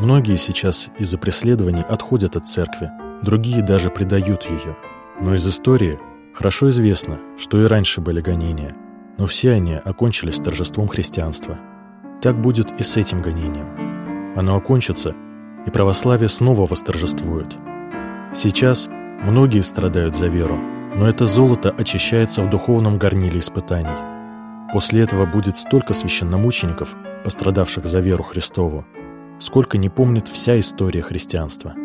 Многие 0.00 0.38
сейчас 0.38 0.88
из-за 0.98 1.18
преследований 1.18 1.82
отходят 1.82 2.34
от 2.34 2.48
церкви, 2.48 2.90
другие 3.22 3.62
даже 3.62 3.90
предают 3.90 4.44
ее. 4.44 4.74
Но 5.20 5.34
из 5.34 5.46
истории 5.46 5.98
хорошо 6.32 6.70
известно, 6.70 7.20
что 7.36 7.62
и 7.62 7.66
раньше 7.66 8.00
были 8.00 8.22
гонения, 8.22 8.74
но 9.18 9.26
все 9.26 9.52
они 9.52 9.74
окончились 9.74 10.38
торжеством 10.38 10.88
христианства. 10.88 11.58
Так 12.22 12.40
будет 12.40 12.72
и 12.80 12.82
с 12.82 12.96
этим 12.96 13.20
гонением. 13.20 14.34
Оно 14.34 14.56
окончится, 14.56 15.14
и 15.66 15.70
православие 15.70 16.30
снова 16.30 16.64
восторжествует. 16.64 17.54
Сейчас 18.32 18.88
многие 19.22 19.60
страдают 19.60 20.16
за 20.16 20.28
веру, 20.28 20.58
но 20.96 21.06
это 21.06 21.26
золото 21.26 21.68
очищается 21.68 22.40
в 22.40 22.48
духовном 22.48 22.96
горниле 22.96 23.40
испытаний. 23.40 24.13
После 24.74 25.02
этого 25.02 25.24
будет 25.24 25.56
столько 25.56 25.94
священномучеников, 25.94 26.96
пострадавших 27.22 27.86
за 27.86 28.00
веру 28.00 28.24
Христову, 28.24 28.84
сколько 29.38 29.78
не 29.78 29.88
помнит 29.88 30.26
вся 30.26 30.58
история 30.58 31.00
христианства. 31.00 31.76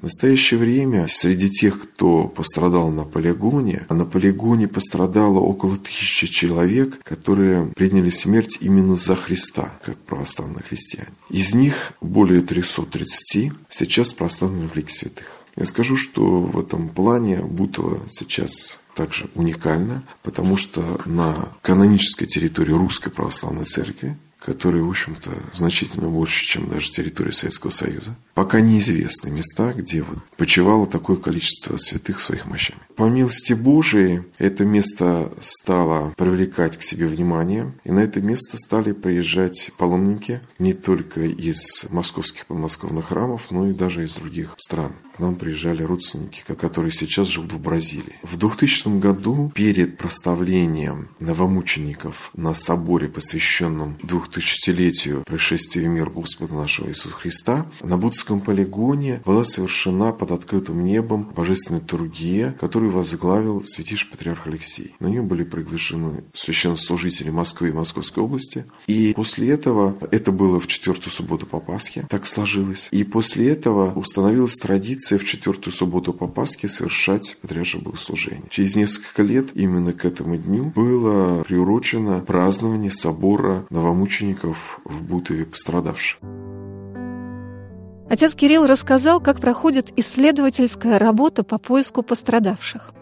В 0.00 0.02
настоящее 0.02 0.60
время 0.60 1.08
среди 1.08 1.48
тех, 1.48 1.80
кто 1.80 2.28
пострадал 2.28 2.90
на 2.90 3.04
полигоне, 3.04 3.86
а 3.88 3.94
на 3.94 4.04
полигоне 4.04 4.68
пострадало 4.68 5.38
около 5.38 5.78
тысячи 5.78 6.26
человек, 6.26 7.02
которые 7.02 7.68
приняли 7.68 8.10
смерть 8.10 8.58
именно 8.60 8.94
за 8.94 9.16
Христа, 9.16 9.72
как 9.82 9.96
православные 9.96 10.62
христиане. 10.62 11.08
Из 11.30 11.54
них 11.54 11.94
более 12.02 12.42
330 12.42 13.50
сейчас 13.70 14.12
прославлены 14.12 14.68
в 14.68 14.76
лик 14.76 14.90
святых. 14.90 15.42
Я 15.56 15.64
скажу, 15.64 15.96
что 15.96 16.40
в 16.40 16.58
этом 16.58 16.90
плане 16.90 17.40
Бутово 17.42 17.98
сейчас 18.10 18.81
также 18.94 19.28
уникально, 19.34 20.02
потому 20.22 20.56
что 20.56 21.00
на 21.06 21.34
канонической 21.62 22.26
территории 22.26 22.72
Русской 22.72 23.10
Православной 23.10 23.64
Церкви 23.64 24.16
которые, 24.44 24.82
в 24.82 24.90
общем-то, 24.90 25.30
значительно 25.52 26.08
больше, 26.08 26.44
чем 26.44 26.68
даже 26.68 26.90
территория 26.90 27.32
Советского 27.32 27.70
Союза. 27.70 28.16
Пока 28.34 28.60
неизвестны 28.60 29.30
места, 29.30 29.72
где 29.72 30.02
вот 30.02 30.18
почивало 30.36 30.86
такое 30.86 31.16
количество 31.16 31.76
святых 31.76 32.20
своих 32.20 32.46
мощами. 32.46 32.80
По 32.96 33.08
милости 33.08 33.54
Божией 33.54 34.22
это 34.38 34.64
место 34.64 35.32
стало 35.40 36.12
привлекать 36.16 36.76
к 36.76 36.82
себе 36.82 37.06
внимание, 37.06 37.72
и 37.84 37.90
на 37.90 38.00
это 38.00 38.20
место 38.20 38.58
стали 38.58 38.92
приезжать 38.92 39.70
паломники 39.78 40.40
не 40.58 40.74
только 40.74 41.22
из 41.22 41.86
московских 41.90 42.46
подмосковных 42.46 43.06
храмов, 43.06 43.50
но 43.50 43.68
и 43.70 43.72
даже 43.72 44.04
из 44.04 44.14
других 44.16 44.54
стран. 44.58 44.92
К 45.16 45.18
нам 45.18 45.36
приезжали 45.36 45.82
родственники, 45.82 46.42
которые 46.46 46.92
сейчас 46.92 47.28
живут 47.28 47.52
в 47.52 47.60
Бразилии. 47.60 48.18
В 48.22 48.36
2000 48.36 48.98
году, 48.98 49.52
перед 49.54 49.98
проставлением 49.98 51.08
новомучеников 51.20 52.30
на 52.34 52.54
соборе, 52.54 53.08
посвященном 53.08 53.98
двух 54.02 54.30
тысячелетию 54.30 55.22
пришествия 55.26 55.88
в 55.88 55.92
мир 55.92 56.10
Господа 56.10 56.54
нашего 56.54 56.88
Иисуса 56.88 57.14
Христа, 57.14 57.66
на 57.82 57.96
Будском 57.98 58.40
полигоне 58.40 59.22
была 59.24 59.44
совершена 59.44 60.12
под 60.12 60.30
открытым 60.30 60.84
небом 60.84 61.24
божественная 61.36 61.80
тургия, 61.80 62.56
которую 62.82 62.98
возглавил 62.98 63.64
святейший 63.64 64.10
патриарх 64.10 64.48
Алексей. 64.48 64.96
На 64.98 65.06
нее 65.06 65.22
были 65.22 65.44
приглашены 65.44 66.24
священнослужители 66.34 67.30
Москвы 67.30 67.68
и 67.68 67.72
Московской 67.72 68.24
области. 68.24 68.64
И 68.88 69.12
после 69.14 69.50
этого, 69.50 69.96
это 70.10 70.32
было 70.32 70.58
в 70.58 70.66
четвертую 70.66 71.12
субботу 71.12 71.46
по 71.46 71.60
Пасхе, 71.60 72.06
так 72.08 72.26
сложилось. 72.26 72.88
И 72.90 73.04
после 73.04 73.50
этого 73.50 73.92
установилась 73.92 74.56
традиция 74.56 75.18
в 75.18 75.24
четвертую 75.24 75.72
субботу 75.72 76.12
по 76.12 76.26
Пасхе 76.26 76.68
совершать 76.68 77.36
патриаршее 77.40 77.82
богослужение. 77.82 78.48
Через 78.50 78.74
несколько 78.74 79.22
лет 79.22 79.50
именно 79.54 79.92
к 79.92 80.04
этому 80.04 80.36
дню 80.36 80.72
было 80.74 81.44
приурочено 81.44 82.18
празднование 82.20 82.90
собора 82.90 83.64
новомучеников 83.70 84.02
мучеников 84.02 84.80
в 84.84 85.02
Бутове 85.02 85.44
пострадавших. 85.44 86.18
Отец 88.08 88.34
Кирилл 88.34 88.66
рассказал, 88.66 89.20
как 89.20 89.40
проходит 89.40 89.92
исследовательская 89.96 90.98
работа 90.98 91.44
по 91.44 91.58
поиску 91.58 92.02
пострадавших– 92.02 92.92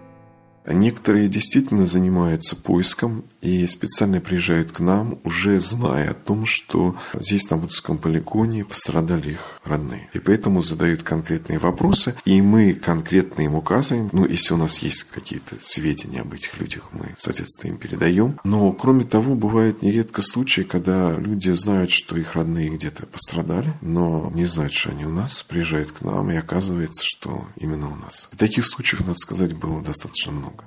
Некоторые 0.67 1.29
действительно 1.29 1.87
занимаются 1.87 2.57
поиском 2.57 3.25
и 3.41 3.67
специально 3.67 4.21
приезжают 4.21 4.73
к 4.73 4.81
нам, 4.81 5.19
уже 5.25 5.61
зная 5.61 6.11
о 6.11 6.15
том, 6.15 6.47
что 6.47 6.97
здесь 7.15 7.49
на 7.51 7.57
Будском 7.57 7.99
полигоне 7.99 8.65
пострадали 8.65 9.31
их 9.31 9.61
родные. 9.65 10.09
И 10.13 10.19
поэтому 10.19 10.63
задают 10.63 11.03
конкретные 11.03 11.59
вопросы, 11.59 12.15
и 12.25 12.43
мы 12.43 12.75
конкретно 12.75 13.43
им 13.43 13.55
указываем, 13.55 14.11
ну, 14.13 14.27
если 14.27 14.55
у 14.55 14.57
нас 14.57 14.79
есть 14.79 15.05
какие-то 15.05 15.57
сведения 15.61 16.21
об 16.21 16.33
этих 16.35 16.61
людях, 16.61 16.91
мы, 16.93 17.15
соответственно, 17.17 17.73
им 17.73 17.79
передаем. 17.79 18.39
Но, 18.45 18.73
кроме 18.73 19.05
того, 19.05 19.35
бывает 19.35 19.83
нередко 19.83 20.23
случаи, 20.23 20.63
когда 20.63 21.15
люди 21.17 21.51
знают, 21.51 21.91
что 21.91 22.17
их 22.17 22.35
родные 22.35 22.69
где-то 22.69 23.07
пострадали, 23.07 23.73
но 23.81 24.31
не 24.35 24.45
знают, 24.45 24.73
что 24.73 24.91
они 24.91 25.07
у 25.07 25.11
нас, 25.11 25.43
приезжают 25.43 25.93
к 25.93 26.03
нам, 26.03 26.31
и 26.31 26.37
оказывается, 26.37 27.03
что 27.05 27.47
именно 27.57 27.91
у 27.91 27.97
нас. 27.97 28.29
И 28.33 28.37
таких 28.37 28.67
случаев, 28.67 29.01
надо 29.01 29.17
сказать, 29.19 29.55
было 29.55 29.83
достаточно 29.83 30.33
много. 30.33 30.60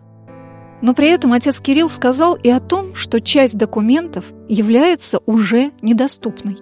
Но 0.84 0.94
при 0.94 1.08
этом 1.08 1.32
отец 1.32 1.62
Кирилл 1.62 1.88
сказал 1.88 2.36
и 2.36 2.50
о 2.50 2.60
том, 2.60 2.94
что 2.94 3.22
часть 3.22 3.58
документов 3.58 4.26
является 4.50 5.20
уже 5.26 5.72
недоступной. 5.82 6.58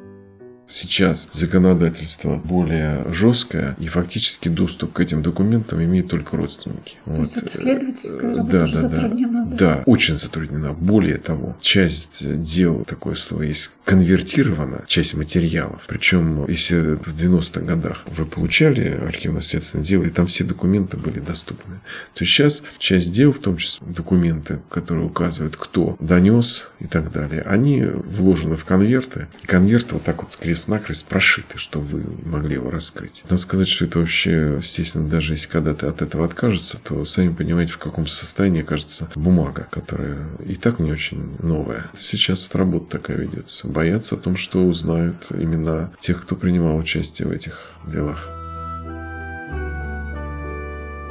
Сейчас 0.71 1.27
законодательство 1.33 2.37
более 2.37 3.11
жесткое, 3.11 3.75
и 3.77 3.87
фактически 3.87 4.47
доступ 4.47 4.93
к 4.93 4.99
этим 5.01 5.21
документам 5.21 5.83
имеют 5.83 6.07
только 6.07 6.37
родственники. 6.37 6.97
То 7.05 7.11
вот. 7.11 7.19
есть 7.19 7.37
это 7.37 7.47
исследовательская 7.49 8.35
работа 8.35 8.51
да, 8.51 8.67
да, 8.67 8.81
затруднена? 8.87 9.45
Да, 9.45 9.57
да, 9.57 9.83
очень 9.85 10.15
затруднена. 10.15 10.73
Более 10.73 11.17
того, 11.17 11.57
часть 11.61 12.23
дел, 12.43 12.85
такое 12.85 13.15
слово 13.15 13.43
есть, 13.43 13.69
конвертирована, 13.83 14.85
часть 14.87 15.13
материалов. 15.13 15.83
Причем, 15.87 16.47
если 16.47 16.95
в 16.95 17.13
90-х 17.15 17.61
годах 17.61 18.05
вы 18.17 18.25
получали 18.25 18.87
архивно-следственное 18.87 19.83
дело, 19.83 20.03
и 20.03 20.09
там 20.09 20.27
все 20.27 20.45
документы 20.45 20.95
были 20.97 21.19
доступны, 21.19 21.81
то 22.13 22.25
сейчас 22.25 22.63
часть 22.79 23.11
дел, 23.11 23.33
в 23.33 23.39
том 23.39 23.57
числе 23.57 23.85
документы, 23.87 24.61
которые 24.69 25.05
указывают, 25.05 25.57
кто 25.57 25.97
донес 25.99 26.69
и 26.79 26.87
так 26.87 27.11
далее, 27.11 27.41
они 27.41 27.83
вложены 27.83 28.55
в 28.55 28.63
конверты. 28.63 29.27
И 29.43 29.47
конверты 29.47 29.95
вот 29.95 30.03
так 30.03 30.23
вот 30.23 30.35
крест 30.37 30.60
крест-накрест 30.61 31.07
прошиты, 31.07 31.57
чтобы 31.57 31.85
вы 31.85 32.03
могли 32.25 32.55
его 32.55 32.69
раскрыть. 32.69 33.23
Надо 33.29 33.41
сказать, 33.41 33.67
что 33.67 33.85
это 33.85 33.99
вообще, 33.99 34.57
естественно, 34.57 35.07
даже 35.07 35.33
если 35.33 35.49
когда-то 35.49 35.87
от 35.87 36.01
этого 36.01 36.25
откажется, 36.25 36.79
то 36.83 37.03
сами 37.05 37.33
понимаете, 37.33 37.73
в 37.73 37.77
каком 37.77 38.07
состоянии 38.07 38.61
окажется 38.61 39.09
бумага, 39.15 39.67
которая 39.71 40.27
и 40.45 40.55
так 40.55 40.79
не 40.79 40.91
очень 40.91 41.37
новая. 41.39 41.89
Сейчас 41.95 42.43
вот 42.43 42.55
работа 42.55 42.97
такая 42.97 43.17
ведется. 43.17 43.67
Боятся 43.67 44.15
о 44.15 44.17
том, 44.17 44.35
что 44.35 44.63
узнают 44.63 45.27
имена 45.31 45.91
тех, 45.99 46.21
кто 46.21 46.35
принимал 46.35 46.77
участие 46.77 47.27
в 47.27 47.31
этих 47.31 47.57
делах. 47.87 48.27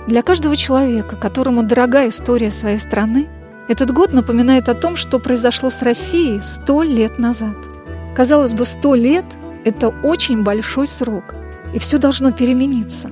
Для 0.07 0.23
каждого 0.23 0.57
человека, 0.57 1.17
которому 1.17 1.63
дорога 1.63 2.09
история 2.09 2.51
своей 2.51 2.79
страны, 2.79 3.29
этот 3.69 3.93
год 3.93 4.13
напоминает 4.13 4.69
о 4.69 4.75
том, 4.75 4.97
что 4.97 5.21
произошло 5.21 5.71
с 5.71 5.83
Россией 5.83 6.41
сто 6.41 6.83
лет 6.83 7.19
назад– 7.19 7.57
Казалось 8.21 8.53
бы, 8.53 8.67
сто 8.67 8.95
лет– 8.95 9.25
это 9.65 9.89
очень 9.89 10.43
большой 10.43 10.87
срок, 10.87 11.35
и 11.75 11.79
все 11.79 11.97
должно 11.97 12.33
перемениться. 12.33 13.11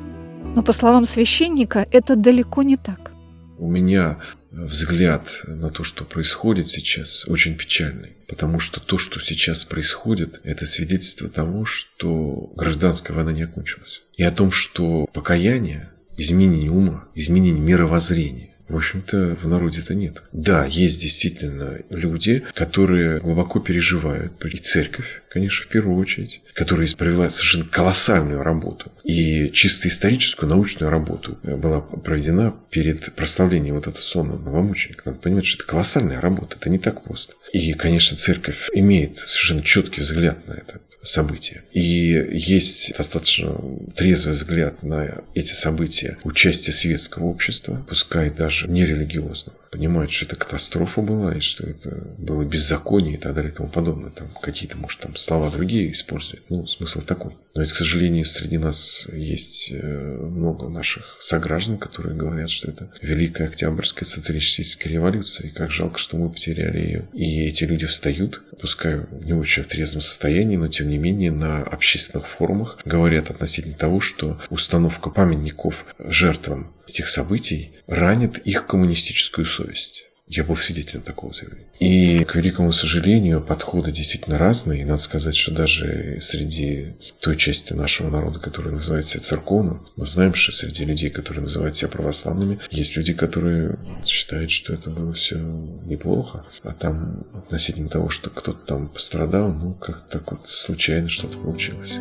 Но, 0.54 0.62
по 0.62 0.72
словам 0.72 1.06
священника, 1.06 1.88
это 1.90 2.14
далеко 2.14 2.62
не 2.62 2.76
так. 2.76 3.10
У 3.56 3.70
меня 3.70 4.18
взгляд 4.50 5.26
на 5.46 5.70
то, 5.70 5.82
что 5.82 6.04
происходит 6.04 6.66
сейчас, 6.66 7.24
очень 7.26 7.56
печальный. 7.56 8.18
Потому 8.28 8.60
что 8.60 8.80
то, 8.80 8.98
что 8.98 9.18
сейчас 9.18 9.64
происходит, 9.64 10.42
это 10.44 10.66
свидетельство 10.66 11.30
того, 11.30 11.64
что 11.64 12.52
гражданская 12.54 13.16
война 13.16 13.32
не 13.32 13.44
окончилась. 13.44 14.02
И 14.18 14.22
о 14.22 14.30
том, 14.30 14.52
что 14.52 15.06
покаяние, 15.14 15.90
изменение 16.18 16.70
ума, 16.70 17.08
изменение 17.14 17.62
мировоззрения, 17.62 18.57
в 18.68 18.76
общем-то, 18.76 19.36
в 19.36 19.48
народе 19.48 19.80
это 19.80 19.94
нет. 19.94 20.22
Да, 20.32 20.66
есть 20.66 21.00
действительно 21.00 21.78
люди, 21.90 22.44
которые 22.54 23.20
глубоко 23.20 23.60
переживают. 23.60 24.32
И 24.44 24.58
церковь, 24.58 25.22
конечно, 25.30 25.66
в 25.66 25.68
первую 25.68 25.98
очередь, 25.98 26.40
которая 26.54 26.88
провела 26.96 27.30
совершенно 27.30 27.64
колоссальную 27.66 28.42
работу. 28.42 28.90
И 29.04 29.50
чисто 29.50 29.88
историческую, 29.88 30.48
научную 30.48 30.90
работу 30.90 31.38
была 31.42 31.80
проведена 31.80 32.54
перед 32.70 33.14
прославлением 33.14 33.76
вот 33.76 33.86
этого 33.86 34.02
сонного 34.02 34.42
новомученика. 34.42 35.02
Надо 35.06 35.20
понимать, 35.20 35.46
что 35.46 35.62
это 35.62 35.70
колоссальная 35.70 36.20
работа, 36.20 36.56
это 36.58 36.70
не 36.70 36.78
так 36.78 37.04
просто. 37.04 37.34
И, 37.52 37.72
конечно, 37.74 38.16
церковь 38.16 38.68
имеет 38.74 39.16
совершенно 39.16 39.62
четкий 39.62 40.02
взгляд 40.02 40.46
на 40.46 40.54
это 40.54 40.80
события. 41.02 41.62
И 41.72 41.80
есть 41.80 42.92
достаточно 42.96 43.56
трезвый 43.94 44.34
взгляд 44.34 44.82
на 44.82 45.22
эти 45.34 45.52
события 45.54 46.18
участия 46.24 46.72
светского 46.72 47.26
общества, 47.26 47.84
пускай 47.88 48.30
даже 48.30 48.68
нерелигиозного. 48.68 49.58
Понимают, 49.70 50.10
что 50.10 50.26
это 50.26 50.36
катастрофа 50.36 51.00
была, 51.00 51.34
и 51.34 51.40
что 51.40 51.66
это 51.66 52.14
было 52.18 52.44
беззаконие 52.44 53.14
и 53.14 53.18
так 53.18 53.34
далее 53.34 53.52
и 53.52 53.54
тому 53.54 53.68
подобное. 53.68 54.10
Там 54.10 54.28
какие-то, 54.42 54.76
может, 54.76 55.00
там 55.00 55.16
слова 55.16 55.50
другие 55.50 55.92
используют. 55.92 56.44
Ну, 56.48 56.66
смысл 56.66 57.00
такой. 57.02 57.34
Но 57.54 57.62
ведь, 57.62 57.72
к 57.72 57.76
сожалению, 57.76 58.24
среди 58.24 58.58
нас 58.58 59.06
есть 59.12 59.72
э, 59.72 59.76
много 59.82 60.68
наших 60.68 61.16
сограждан, 61.20 61.78
которые 61.78 62.16
говорят, 62.16 62.50
что 62.50 62.70
это 62.70 62.90
Великая 63.02 63.48
Октябрьская 63.48 64.08
социалистическая 64.08 64.90
революция, 64.90 65.48
и 65.48 65.52
как 65.52 65.70
жалко, 65.70 65.98
что 65.98 66.16
мы 66.16 66.30
потеряли 66.30 66.78
ее. 66.78 67.08
И 67.12 67.42
эти 67.46 67.64
люди 67.64 67.86
встают, 67.86 68.42
пускай 68.60 69.00
не 69.22 69.32
очень 69.32 69.62
в 69.62 69.66
трезвом 69.66 70.02
состоянии, 70.02 70.56
но 70.56 70.68
тем 70.68 70.88
не 70.88 70.98
менее 70.98 71.32
на 71.32 71.62
общественных 71.62 72.28
форумах 72.28 72.78
говорят 72.84 73.30
относительно 73.30 73.76
того, 73.76 74.00
что 74.00 74.40
установка 74.50 75.10
памятников 75.10 75.74
жертвам 75.98 76.72
этих 76.88 77.08
событий 77.08 77.72
ранит 77.86 78.38
их 78.38 78.66
коммунистическую 78.66 79.44
совесть. 79.58 80.04
Я 80.30 80.44
был 80.44 80.56
свидетелем 80.56 81.00
такого 81.00 81.32
заявления. 81.32 81.68
И, 81.80 82.22
к 82.24 82.34
великому 82.34 82.70
сожалению, 82.70 83.40
подходы 83.40 83.92
действительно 83.92 84.36
разные. 84.36 84.82
И 84.82 84.84
надо 84.84 85.00
сказать, 85.00 85.34
что 85.34 85.52
даже 85.52 86.18
среди 86.20 86.96
той 87.20 87.38
части 87.38 87.72
нашего 87.72 88.10
народа, 88.10 88.38
которая 88.38 88.74
называет 88.74 89.08
себя 89.08 89.22
церковным, 89.22 89.86
мы 89.96 90.06
знаем, 90.06 90.34
что 90.34 90.52
среди 90.52 90.84
людей, 90.84 91.08
которые 91.08 91.44
называют 91.44 91.76
себя 91.76 91.88
православными, 91.88 92.60
есть 92.70 92.94
люди, 92.94 93.14
которые 93.14 93.78
считают, 94.04 94.50
что 94.50 94.74
это 94.74 94.90
было 94.90 95.14
все 95.14 95.38
неплохо. 95.38 96.44
А 96.62 96.74
там 96.74 97.24
относительно 97.32 97.88
того, 97.88 98.10
что 98.10 98.28
кто-то 98.28 98.66
там 98.66 98.88
пострадал, 98.88 99.50
ну, 99.50 99.72
как 99.74 100.08
так 100.10 100.30
вот 100.30 100.46
случайно 100.46 101.08
что-то 101.08 101.38
получилось. 101.38 101.94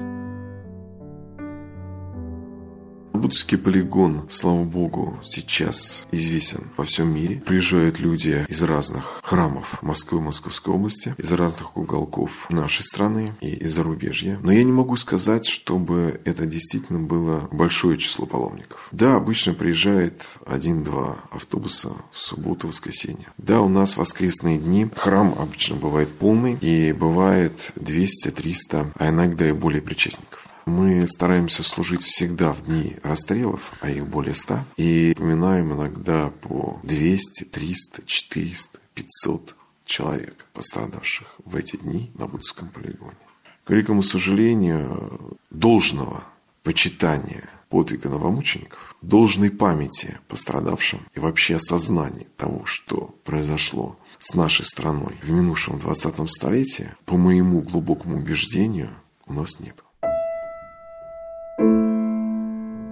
Будский 3.18 3.58
полигон, 3.58 4.28
слава 4.30 4.64
богу, 4.64 5.18
сейчас 5.24 6.06
известен 6.12 6.70
во 6.78 6.84
всем 6.84 7.14
мире. 7.14 7.42
Приезжают 7.44 8.00
люди 8.00 8.46
из 8.48 8.62
разных 8.62 9.22
храмов 9.24 9.82
Москвы, 9.82 10.22
Московской 10.22 10.74
области, 10.74 11.16
из 11.18 11.32
разных 11.32 11.78
уголков 11.78 12.48
нашей 12.52 12.84
страны 12.84 13.34
и 13.42 13.56
из 13.56 13.74
зарубежья. 13.74 14.40
Но 14.44 14.52
я 14.52 14.64
не 14.64 14.72
могу 14.72 14.96
сказать, 14.98 15.48
чтобы 15.48 16.22
это 16.26 16.46
действительно 16.46 17.00
было 17.00 17.48
большое 17.52 17.98
число 17.98 18.28
паломников. 18.28 18.88
Да, 18.92 19.16
обычно 19.16 19.56
приезжает 19.56 20.24
один-два 20.46 21.18
автобуса 21.32 21.90
в 22.12 22.20
субботу, 22.20 22.68
воскресенье. 22.68 23.28
Да, 23.40 23.62
у 23.62 23.68
нас 23.68 23.98
воскресные 23.98 24.60
дни 24.60 24.88
храм 24.96 25.34
обычно 25.40 25.76
бывает 25.76 26.10
полный 26.10 26.54
и 26.62 26.94
бывает 26.94 27.72
200-300, 27.78 28.92
а 28.96 29.10
иногда 29.10 29.50
и 29.50 29.54
более 29.54 29.82
причастников. 29.82 30.48
Мы 30.68 31.08
стараемся 31.08 31.64
служить 31.64 32.04
всегда 32.04 32.52
в 32.52 32.66
дни 32.66 32.98
расстрелов, 33.02 33.72
а 33.80 33.90
их 33.90 34.06
более 34.06 34.36
ста, 34.36 34.66
и 34.76 35.14
упоминаем 35.16 35.72
иногда 35.72 36.30
по 36.42 36.82
200, 36.84 37.46
300, 37.46 38.04
400, 38.06 38.78
500 38.94 39.56
человек, 39.86 40.46
пострадавших 40.52 41.36
в 41.46 41.56
эти 41.56 41.78
дни 41.78 42.12
на 42.16 42.28
Будском 42.28 42.68
полигоне. 42.68 43.16
К 43.64 43.70
великому 43.70 44.04
сожалению, 44.04 45.38
должного 45.52 46.26
почитания 46.64 47.50
подвига 47.70 48.10
новомучеников, 48.10 48.98
должной 49.02 49.52
памяти 49.52 50.18
пострадавшим 50.28 51.00
и 51.16 51.22
вообще 51.22 51.56
осознания 51.56 52.28
того, 52.36 52.66
что 52.66 53.16
произошло 53.24 53.98
с 54.20 54.34
нашей 54.34 54.66
страной 54.66 55.16
в 55.24 55.32
минувшем 55.32 55.80
20 55.80 56.30
столетии, 56.30 56.92
по 57.06 57.16
моему 57.16 57.62
глубокому 57.62 58.18
убеждению, 58.18 58.90
у 59.28 59.34
нас 59.34 59.62
нет. 59.62 59.82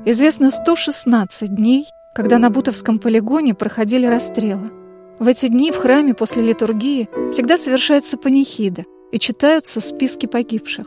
Известно 0.07 0.51
116 0.51 1.49
дней, 1.49 1.87
когда 2.13 2.37
на 2.37 2.51
Бутовском 2.51 2.99
полигоне 2.99 3.55
проходили 3.55 4.05
расстрелы. 4.05 4.69
В 5.17 5.27
эти 5.27 5.47
дни 5.47 5.71
в 5.71 5.77
храме 5.77 6.13
после 6.13 6.43
литургии 6.43 7.09
всегда 7.31 7.57
совершается 7.57 8.15
панихида 8.15 8.83
и 9.11 9.17
читаются 9.17 9.81
списки 9.81 10.27
погибших. 10.27 10.85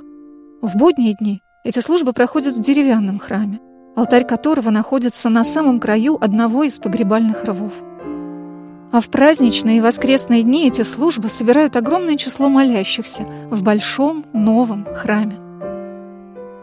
В 0.62 0.76
будние 0.76 1.14
дни 1.18 1.42
эти 1.64 1.80
службы 1.80 2.12
проходят 2.12 2.54
в 2.54 2.60
деревянном 2.60 3.18
храме, 3.18 3.58
алтарь 3.96 4.24
которого 4.24 4.70
находится 4.70 5.28
на 5.30 5.42
самом 5.42 5.80
краю 5.80 6.16
одного 6.20 6.62
из 6.62 6.78
погребальных 6.78 7.42
рвов. 7.42 7.72
А 8.92 9.00
в 9.00 9.08
праздничные 9.08 9.78
и 9.78 9.80
воскресные 9.80 10.44
дни 10.44 10.68
эти 10.68 10.82
службы 10.82 11.28
собирают 11.28 11.74
огромное 11.74 12.16
число 12.16 12.48
молящихся 12.48 13.26
в 13.50 13.64
большом 13.64 14.24
новом 14.32 14.86
храме. 14.94 15.47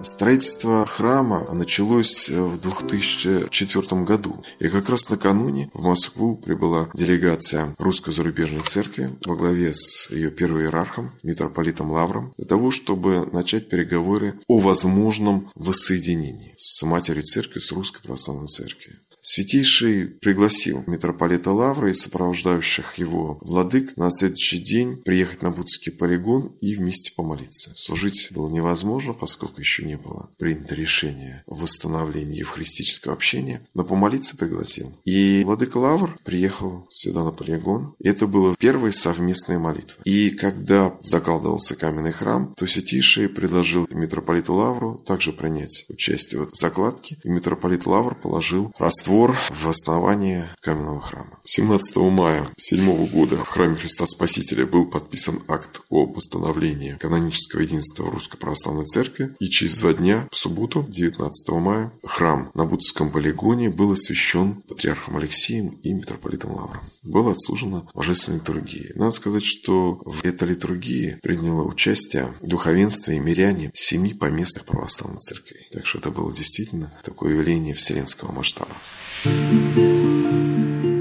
Строительство 0.05 0.85
храма 0.85 1.51
началось 1.51 2.29
в 2.29 2.59
2004 2.61 4.03
году. 4.03 4.35
И 4.59 4.69
как 4.69 4.87
раз 4.87 5.09
накануне 5.09 5.71
в 5.73 5.81
Москву 5.81 6.37
прибыла 6.37 6.89
делегация 6.93 7.75
Русской 7.79 8.13
зарубежной 8.13 8.61
церкви 8.61 9.17
во 9.25 9.35
главе 9.35 9.73
с 9.73 10.11
ее 10.11 10.29
первым 10.29 10.61
иерархом, 10.61 11.11
митрополитом 11.23 11.89
Лавром, 11.89 12.35
для 12.37 12.45
того, 12.45 12.69
чтобы 12.69 13.25
начать 13.33 13.67
переговоры 13.67 14.39
о 14.47 14.59
возможном 14.59 15.49
воссоединении 15.55 16.53
с 16.55 16.83
матерью 16.83 17.23
церкви, 17.23 17.59
с 17.59 17.71
Русской 17.71 18.03
православной 18.03 18.47
церковью. 18.47 18.99
Святейший 19.27 20.05
пригласил 20.05 20.83
митрополита 20.85 21.51
Лавра 21.51 21.89
и 21.89 21.95
сопровождающих 21.95 22.99
его 22.99 23.39
владык 23.41 23.97
на 23.97 24.11
следующий 24.11 24.59
день 24.59 24.97
приехать 24.97 25.41
на 25.41 25.49
Будский 25.49 25.91
полигон 25.91 26.55
и 26.61 26.75
вместе 26.75 27.11
помолиться. 27.15 27.73
Служить 27.75 28.27
было 28.29 28.51
невозможно, 28.51 29.13
поскольку 29.13 29.61
еще 29.61 29.83
не 29.83 29.97
было 29.97 30.29
принято 30.37 30.75
решение 30.75 31.43
о 31.47 31.55
восстановлении 31.55 32.37
евхаристического 32.37 33.15
общения, 33.15 33.65
но 33.73 33.83
помолиться 33.83 34.37
пригласил. 34.37 34.95
И 35.05 35.41
владыка 35.43 35.77
Лавр 35.77 36.15
приехал 36.23 36.85
сюда 36.91 37.23
на 37.23 37.31
полигон. 37.31 37.95
И 37.97 38.07
это 38.07 38.27
было 38.27 38.55
первые 38.55 38.93
совместные 38.93 39.57
молитвы. 39.57 40.03
И 40.03 40.29
когда 40.29 40.95
закладывался 41.01 41.75
каменный 41.75 42.11
храм, 42.11 42.53
то 42.55 42.67
Святейший 42.67 43.27
предложил 43.29 43.87
митрополиту 43.89 44.53
Лавру 44.53 45.01
также 45.03 45.33
принять 45.33 45.85
участие 45.89 46.43
в 46.45 46.53
закладке. 46.53 47.17
И 47.23 47.29
митрополит 47.29 47.87
Лавр 47.87 48.13
положил 48.13 48.71
раствор 48.77 49.14
двор 49.15 49.37
в 49.49 49.69
основании 49.69 50.43
каменного 50.59 50.99
храма. 50.99 51.39
17 51.45 51.95
мая 51.97 52.41
2007 52.57 53.07
года 53.07 53.37
в 53.37 53.47
храме 53.47 53.75
Христа 53.75 54.05
Спасителя 54.05 54.65
был 54.65 54.87
подписан 54.87 55.41
акт 55.47 55.79
о 55.89 56.05
восстановлении 56.05 56.97
канонического 56.99 57.61
единства 57.61 58.11
Русской 58.11 58.37
Православной 58.37 58.83
Церкви. 58.83 59.33
И 59.39 59.47
через 59.47 59.77
два 59.77 59.93
дня, 59.93 60.27
в 60.31 60.35
субботу, 60.35 60.85
19 60.89 61.49
мая, 61.61 61.93
храм 62.03 62.51
на 62.55 62.65
Будском 62.65 63.09
полигоне 63.09 63.69
был 63.69 63.93
освящен 63.93 64.55
патриархом 64.67 65.15
Алексеем 65.15 65.69
и 65.81 65.93
митрополитом 65.93 66.51
Лавром. 66.51 66.83
Была 67.03 67.31
отслужена 67.31 67.87
божественная 67.93 68.39
литургия. 68.39 68.91
Надо 68.95 69.11
сказать, 69.11 69.45
что 69.45 70.01
в 70.03 70.25
этой 70.25 70.49
литургии 70.49 71.19
приняло 71.23 71.63
участие 71.63 72.33
духовенство 72.41 73.11
и 73.11 73.19
миряне 73.19 73.71
семи 73.73 74.13
поместных 74.13 74.65
православных 74.65 75.21
церквей. 75.21 75.69
Так 75.71 75.85
что 75.85 75.99
это 75.99 76.11
было 76.11 76.33
действительно 76.33 76.91
такое 77.03 77.31
явление 77.31 77.73
вселенского 77.73 78.33
масштаба. 78.33 78.75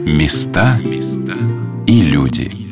Места 0.07 0.81
и 1.87 2.01
люди. 2.01 2.64